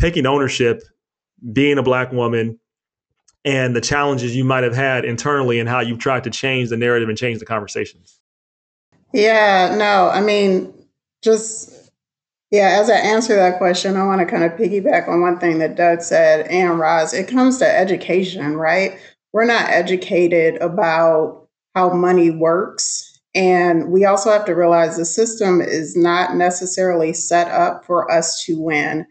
[0.00, 0.82] taking ownership,
[1.52, 2.58] being a black woman,
[3.44, 6.76] and the challenges you might have had internally and how you've tried to change the
[6.76, 8.18] narrative and change the conversations.
[9.12, 10.72] Yeah, no, I mean,
[11.22, 11.90] just,
[12.50, 15.58] yeah, as I answer that question, I want to kind of piggyback on one thing
[15.58, 17.14] that Doug said and Roz.
[17.14, 18.98] It comes to education, right?
[19.32, 23.10] We're not educated about how money works.
[23.34, 28.44] And we also have to realize the system is not necessarily set up for us
[28.44, 29.06] to win.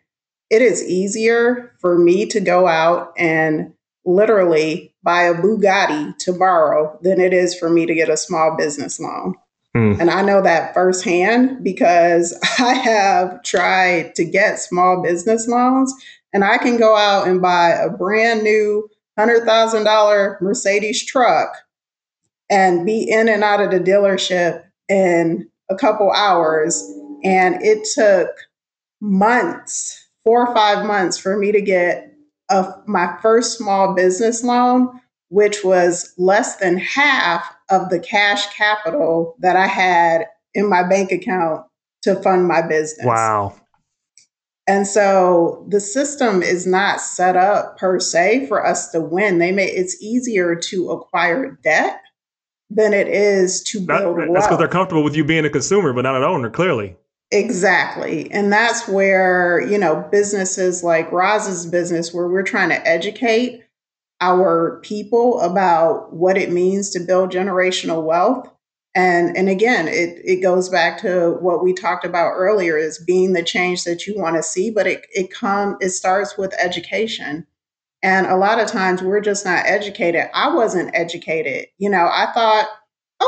[0.49, 3.73] It is easier for me to go out and
[4.05, 8.55] literally buy a Bugatti to borrow than it is for me to get a small
[8.57, 9.35] business loan.
[9.75, 9.99] Mm.
[9.99, 15.93] And I know that firsthand because I have tried to get small business loans
[16.31, 18.89] and I can go out and buy a brand new
[19.19, 21.55] $100,000 Mercedes truck
[22.49, 26.83] and be in and out of the dealership in a couple hours.
[27.23, 28.29] And it took
[28.99, 32.12] months, four or five months for me to get
[32.49, 39.35] of my first small business loan, which was less than half of the cash capital
[39.39, 41.65] that I had in my bank account
[42.03, 43.05] to fund my business.
[43.05, 43.55] Wow.
[44.67, 49.39] And so the system is not set up per se for us to win.
[49.39, 51.99] They may it's easier to acquire debt
[52.69, 55.93] than it is to build that, That's because they're comfortable with you being a consumer,
[55.93, 56.95] but not an owner, clearly.
[57.33, 58.31] Exactly.
[58.31, 63.63] And that's where, you know, businesses like Roz's business, where we're trying to educate
[64.21, 68.49] our people about what it means to build generational wealth.
[68.95, 73.33] And and again, it, it goes back to what we talked about earlier is being
[73.33, 77.47] the change that you want to see, but it it come it starts with education.
[78.03, 80.25] And a lot of times we're just not educated.
[80.33, 81.67] I wasn't educated.
[81.79, 82.67] You know, I thought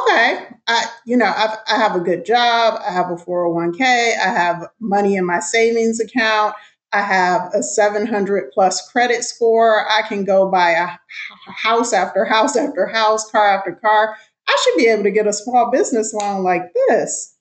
[0.01, 2.81] okay, I, you know, I've, I have a good job.
[2.85, 3.81] I have a 401k.
[3.81, 6.55] I have money in my savings account.
[6.93, 9.85] I have a 700 plus credit score.
[9.89, 10.87] I can go buy a
[11.51, 14.15] house after house after house, car after car.
[14.47, 17.34] I should be able to get a small business loan like this.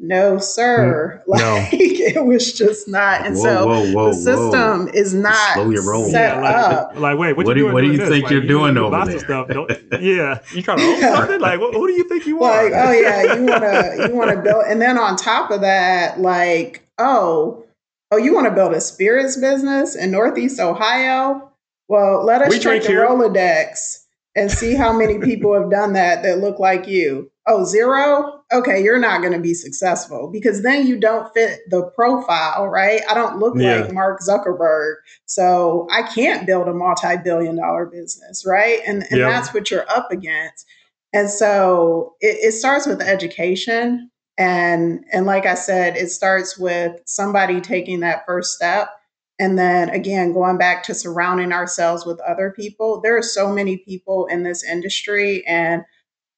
[0.00, 1.22] No, sir.
[1.28, 1.54] Mm, no.
[2.08, 3.26] Like it was just not.
[3.26, 6.08] And whoa, so whoa, whoa, the system is not Slow your roll.
[6.08, 6.96] set yeah, like, up.
[6.96, 9.18] Like, wait, what, what, do, what do you think like, you're you, doing over there?
[9.18, 9.48] Stuff.
[10.00, 11.40] yeah, you trying to own something?
[11.40, 12.64] Like, who do you think you are?
[12.64, 16.88] Like, oh yeah, you wanna you wanna build, and then on top of that, like,
[16.98, 17.64] oh,
[18.10, 21.50] oh, you want to build a spirits business in Northeast Ohio?
[21.88, 23.06] Well, let us we check the here.
[23.06, 24.04] Rolodex
[24.36, 27.30] and see how many people have done that that look like you.
[27.48, 28.42] Oh, zero?
[28.52, 33.00] Okay, you're not going to be successful because then you don't fit the profile, right?
[33.08, 33.80] I don't look yeah.
[33.80, 34.96] like Mark Zuckerberg.
[35.26, 38.80] So I can't build a multi billion dollar business, right?
[38.86, 39.30] And, and yeah.
[39.30, 40.66] that's what you're up against.
[41.12, 44.10] And so it, it starts with education.
[44.36, 48.90] And, and like I said, it starts with somebody taking that first step
[49.38, 53.76] and then again, going back to surrounding ourselves with other people, there are so many
[53.76, 55.46] people in this industry.
[55.46, 55.84] And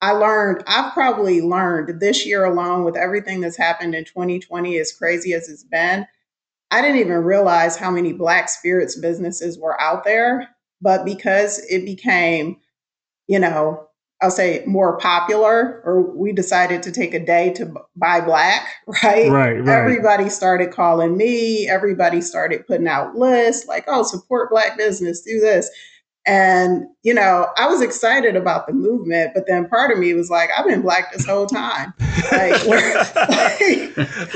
[0.03, 4.93] I learned, I've probably learned this year alone with everything that's happened in 2020, as
[4.93, 6.07] crazy as it's been.
[6.71, 10.49] I didn't even realize how many Black spirits businesses were out there
[10.81, 12.57] but because it became,
[13.27, 13.87] you know,
[14.23, 19.31] I'll say more popular, or we decided to take a day to buy black, right?
[19.31, 19.69] Right, right.
[19.69, 21.67] Everybody started calling me.
[21.69, 25.71] Everybody started putting out lists like, oh, support black business, do this.
[26.27, 30.29] And, you know, I was excited about the movement, but then part of me was
[30.29, 31.95] like, I've been black this whole time.
[32.31, 32.97] Like, where,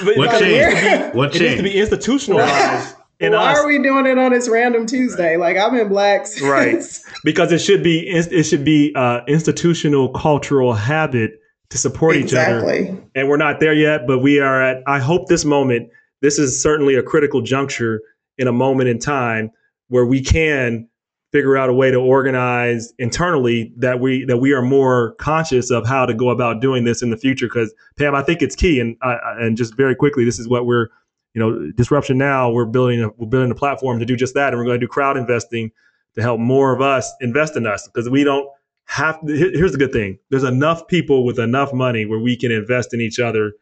[0.03, 1.14] like, what changed?
[1.14, 1.43] What changed?
[1.43, 2.97] It needs to be institutionalized.
[3.20, 3.59] Why us.
[3.59, 5.37] are we doing it on this random Tuesday?
[5.37, 6.26] Like I'm in black.
[6.43, 6.82] right.
[7.24, 12.82] Because it should be it should be uh, institutional cultural habit to support exactly.
[12.82, 13.03] each other.
[13.14, 14.82] And we're not there yet, but we are at.
[14.87, 15.91] I hope this moment.
[16.20, 18.01] This is certainly a critical juncture
[18.37, 19.51] in a moment in time
[19.89, 20.89] where we can
[21.35, 25.85] figure out a way to organize internally that we that we are more conscious of
[25.85, 27.47] how to go about doing this in the future.
[27.47, 28.78] Because Pam, I think it's key.
[28.78, 30.89] And uh, and just very quickly, this is what we're
[31.35, 34.53] you know, disruption now, we're building a, we're building a platform to do just that,
[34.53, 35.70] and we're going to do crowd investing
[36.14, 38.49] to help more of us invest in us because we don't
[38.85, 39.18] have.
[39.26, 43.01] Here's the good thing: there's enough people with enough money where we can invest in
[43.01, 43.53] each other.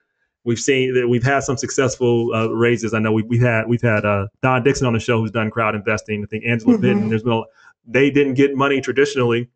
[0.45, 2.95] We've seen that we've had some successful uh, raises.
[2.95, 5.51] I know we, have had we've had uh, Don Dixon on the show who's done
[5.51, 6.23] crowd investing.
[6.23, 7.43] I think Angela mm hmm There's been a,
[7.87, 9.49] they didn't get money traditionally,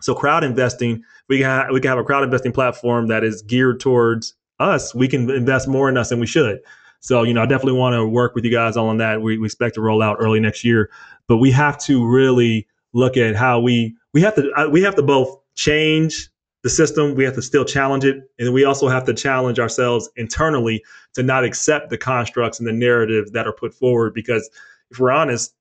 [0.00, 3.80] so crowd investing we can we can have a crowd investing platform that is geared
[3.80, 4.94] towards us.
[4.94, 6.60] We can invest more in us than we should.
[7.00, 9.20] So, you know, I definitely want to work with you guys on that.
[9.20, 10.88] We, we expect to roll out early next year,
[11.26, 14.94] but we have to really look at how we we have to uh, we have
[14.94, 16.30] to both change
[16.62, 17.14] the system.
[17.14, 20.82] We have to still challenge it, and we also have to challenge ourselves internally
[21.14, 24.14] to not accept the constructs and the narratives that are put forward.
[24.14, 24.48] Because
[24.90, 25.54] if we're honest,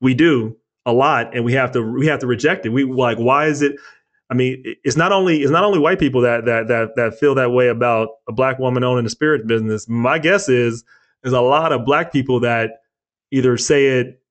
[0.00, 2.70] we do a lot, and we have to we have to reject it.
[2.70, 3.76] We like why is it?
[4.30, 7.34] I mean, it's not only it's not only white people that that that that feel
[7.34, 9.88] that way about a black woman owning a spirit business.
[9.88, 10.84] My guess is
[11.22, 12.70] there's a lot of black people that
[13.30, 14.22] either say it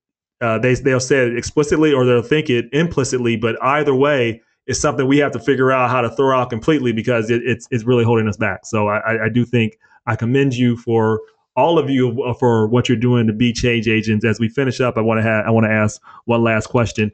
[0.42, 3.36] uh, they they'll say it explicitly or they'll think it implicitly.
[3.38, 6.94] But either way, it's something we have to figure out how to throw out completely
[6.94, 8.66] because it, it's it's really holding us back.
[8.66, 11.22] So I, I do think I commend you for
[11.56, 14.24] all of you uh, for what you're doing to be change agents.
[14.26, 17.12] As we finish up, I want to have I want to ask one last question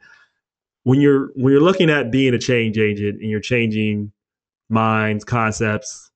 [0.83, 4.11] when you're when you're looking at being a change agent and you're changing
[4.69, 6.11] minds, concepts,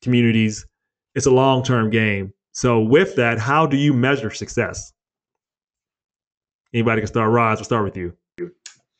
[0.00, 0.66] communities,
[1.14, 2.32] it's a long term game.
[2.52, 4.92] So with that, how do you measure success?
[6.74, 7.30] Anybody can start.
[7.30, 8.16] Roz, we'll start with you.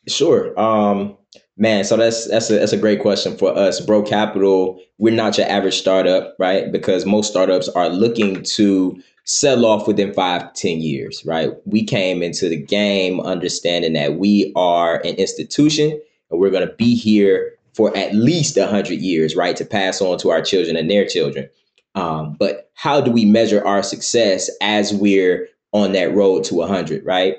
[0.09, 0.59] Sure.
[0.59, 1.16] Um,
[1.57, 3.80] man, so that's that's a that's a great question for us.
[3.80, 6.70] Bro Capital, we're not your average startup, right?
[6.72, 11.50] Because most startups are looking to sell off within five to 10 years, right?
[11.64, 16.00] We came into the game understanding that we are an institution
[16.30, 19.57] and we're going to be here for at least a 100 years, right?
[19.57, 21.48] To pass on to our children and their children.
[21.94, 27.05] Um, but how do we measure our success as we're on that road to 100,
[27.05, 27.36] right?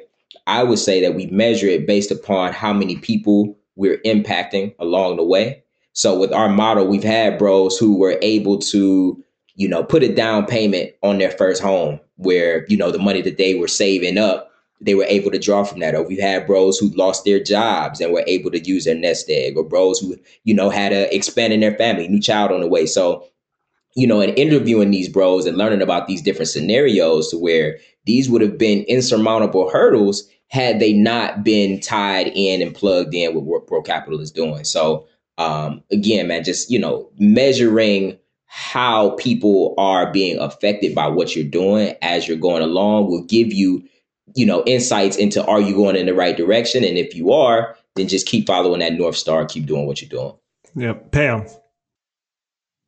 [0.47, 5.17] I would say that we measure it based upon how many people we're impacting along
[5.17, 5.63] the way.
[5.93, 9.23] So with our model, we've had bros who were able to
[9.55, 13.21] you know, put a down payment on their first home where, you know, the money
[13.21, 15.95] that they were saving up, they were able to draw from that.
[15.95, 19.29] Or we've had bros who lost their jobs and were able to use their nest
[19.29, 22.61] egg, or bros who, you know, had to expand in their family, new child on
[22.61, 22.85] the way.
[22.85, 23.25] So,
[23.95, 28.29] you know, and interviewing these bros and learning about these different scenarios to where these
[28.29, 33.43] would have been insurmountable hurdles had they not been tied in and plugged in with
[33.43, 34.63] what Bro Capital is doing.
[34.63, 38.17] So, um, again, man, just, you know, measuring
[38.55, 43.51] how people are being affected by what you're doing as you're going along will give
[43.51, 43.83] you
[44.35, 46.83] you know insights into are you going in the right direction?
[46.83, 50.09] And if you are then just keep following that north star keep doing what you're
[50.09, 50.35] doing.
[50.75, 51.47] Yeah pam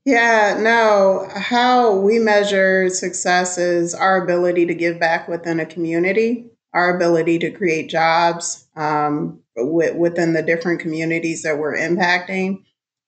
[0.06, 6.46] yeah no how we measure success is our ability to give back within a community
[6.74, 12.62] our ability to create jobs um, within the different communities that we're impacting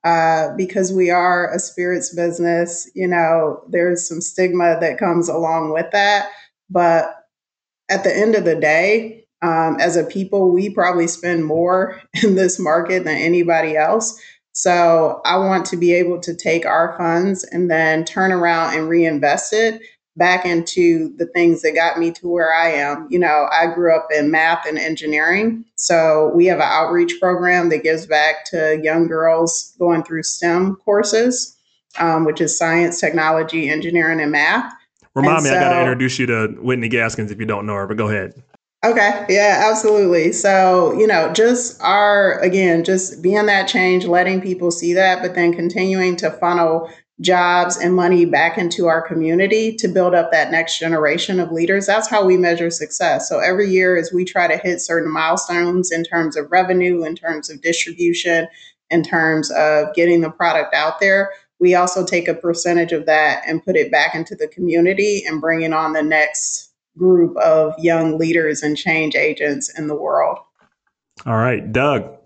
[0.08, 5.74] uh, because we are a spirits business, you know, there's some stigma that comes along
[5.74, 6.30] with that.
[6.70, 7.14] But
[7.89, 12.36] at the end of the day, um, as a people, we probably spend more in
[12.36, 14.18] this market than anybody else.
[14.58, 18.89] So I want to be able to take our funds and then turn around and
[18.89, 19.84] reinvest it
[20.16, 23.08] back into the things that got me to where I am.
[23.12, 25.64] You know, I grew up in math and engineering.
[25.76, 30.78] So we have an outreach program that gives back to young girls going through STEM
[30.78, 31.55] courses,
[31.99, 34.74] um, which is science, technology, engineering, and math.
[35.14, 37.68] Remind and me, so, I got to introduce you to Whitney Gaskins if you don't
[37.68, 38.34] know her, but go ahead.
[38.86, 39.25] Okay.
[39.28, 40.32] Yeah, absolutely.
[40.32, 45.34] So, you know, just our, again, just being that change, letting people see that, but
[45.34, 50.51] then continuing to funnel jobs and money back into our community to build up that
[50.51, 51.88] next generation of leaders.
[51.88, 53.28] That's how we measure success.
[53.28, 57.15] So every year, as we try to hit certain milestones in terms of revenue, in
[57.15, 58.47] terms of distribution,
[58.91, 63.41] in terms of getting the product out there, we also take a percentage of that
[63.47, 66.66] and put it back into the community and bringing on the next
[66.98, 70.39] group of young leaders and change agents in the world.
[71.26, 72.18] All right, Doug.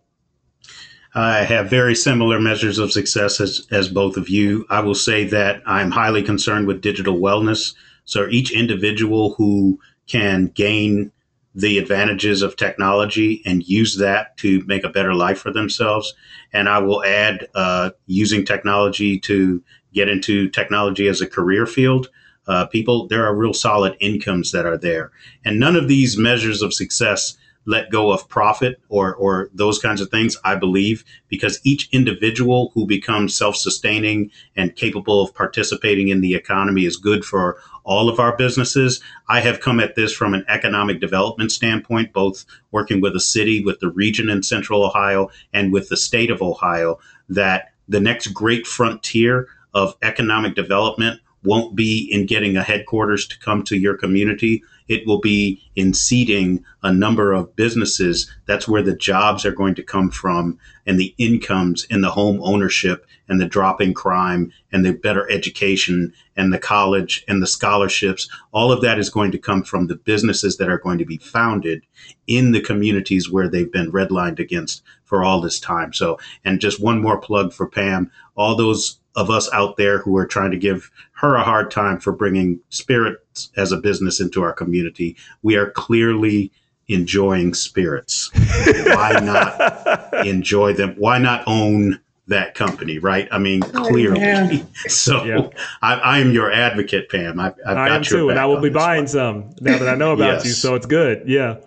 [1.13, 4.65] I have very similar measures of success as, as both of you.
[4.69, 7.74] I will say that I'm highly concerned with digital wellness.
[8.05, 11.11] So each individual who can gain
[11.53, 16.13] the advantages of technology and use that to make a better life for themselves.
[16.53, 19.61] And I will add uh, using technology to
[19.93, 22.09] get into technology as a career field.
[22.47, 25.11] Uh, people, there are real solid incomes that are there.
[25.45, 30.01] And none of these measures of success let go of profit or or those kinds
[30.01, 36.21] of things i believe because each individual who becomes self-sustaining and capable of participating in
[36.21, 40.33] the economy is good for all of our businesses i have come at this from
[40.33, 45.29] an economic development standpoint both working with a city with the region in central ohio
[45.53, 46.97] and with the state of ohio
[47.29, 53.39] that the next great frontier of economic development won't be in getting a headquarters to
[53.39, 58.29] come to your community it will be in seeding a number of businesses.
[58.45, 62.41] That's where the jobs are going to come from and the incomes and the home
[62.43, 67.47] ownership and the drop in crime and the better education and the college and the
[67.47, 68.29] scholarships.
[68.51, 71.19] All of that is going to come from the businesses that are going to be
[71.19, 71.83] founded
[72.27, 75.93] in the communities where they've been redlined against for all this time.
[75.93, 80.15] So, and just one more plug for Pam, all those of us out there who
[80.17, 80.91] are trying to give
[81.22, 85.15] her a hard time for bringing spirits as a business into our community.
[85.43, 86.51] We are clearly
[86.88, 88.32] enjoying spirits.
[88.65, 90.95] Why not enjoy them?
[90.97, 93.28] Why not own that company, right?
[93.32, 94.19] I mean, oh, clearly.
[94.19, 94.63] Yeah.
[94.88, 95.49] So yeah.
[95.84, 97.39] I, I, am your advocate, Pam.
[97.39, 99.07] I've, I've I am too, and I will be buying one.
[99.07, 100.45] some now that I know about yes.
[100.45, 100.51] you.
[100.51, 101.24] So it's good.
[101.28, 101.57] Yeah,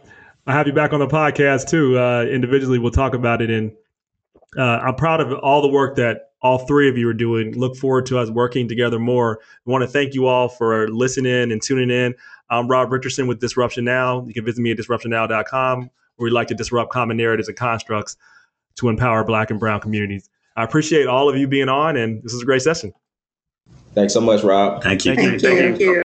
[0.49, 1.97] I have you back on the podcast too.
[1.97, 3.51] Uh, individually, we'll talk about it.
[3.51, 3.71] And
[4.59, 7.59] uh, I'm proud of all the work that all three of you are doing.
[7.59, 9.41] Look forward to us working together more.
[9.67, 12.15] I want to thank you all for listening and tuning in.
[12.51, 14.25] I'm Rob Richardson with Disruption Now.
[14.27, 18.17] You can visit me at disruptionnow.com where we like to disrupt common narratives and constructs
[18.77, 20.29] to empower black and brown communities.
[20.55, 22.93] I appreciate all of you being on, and this is a great session.
[23.95, 24.83] Thanks so much, Rob.
[24.83, 25.15] Thank you.
[25.15, 25.59] Thank, thank you.
[25.59, 25.87] Thank you.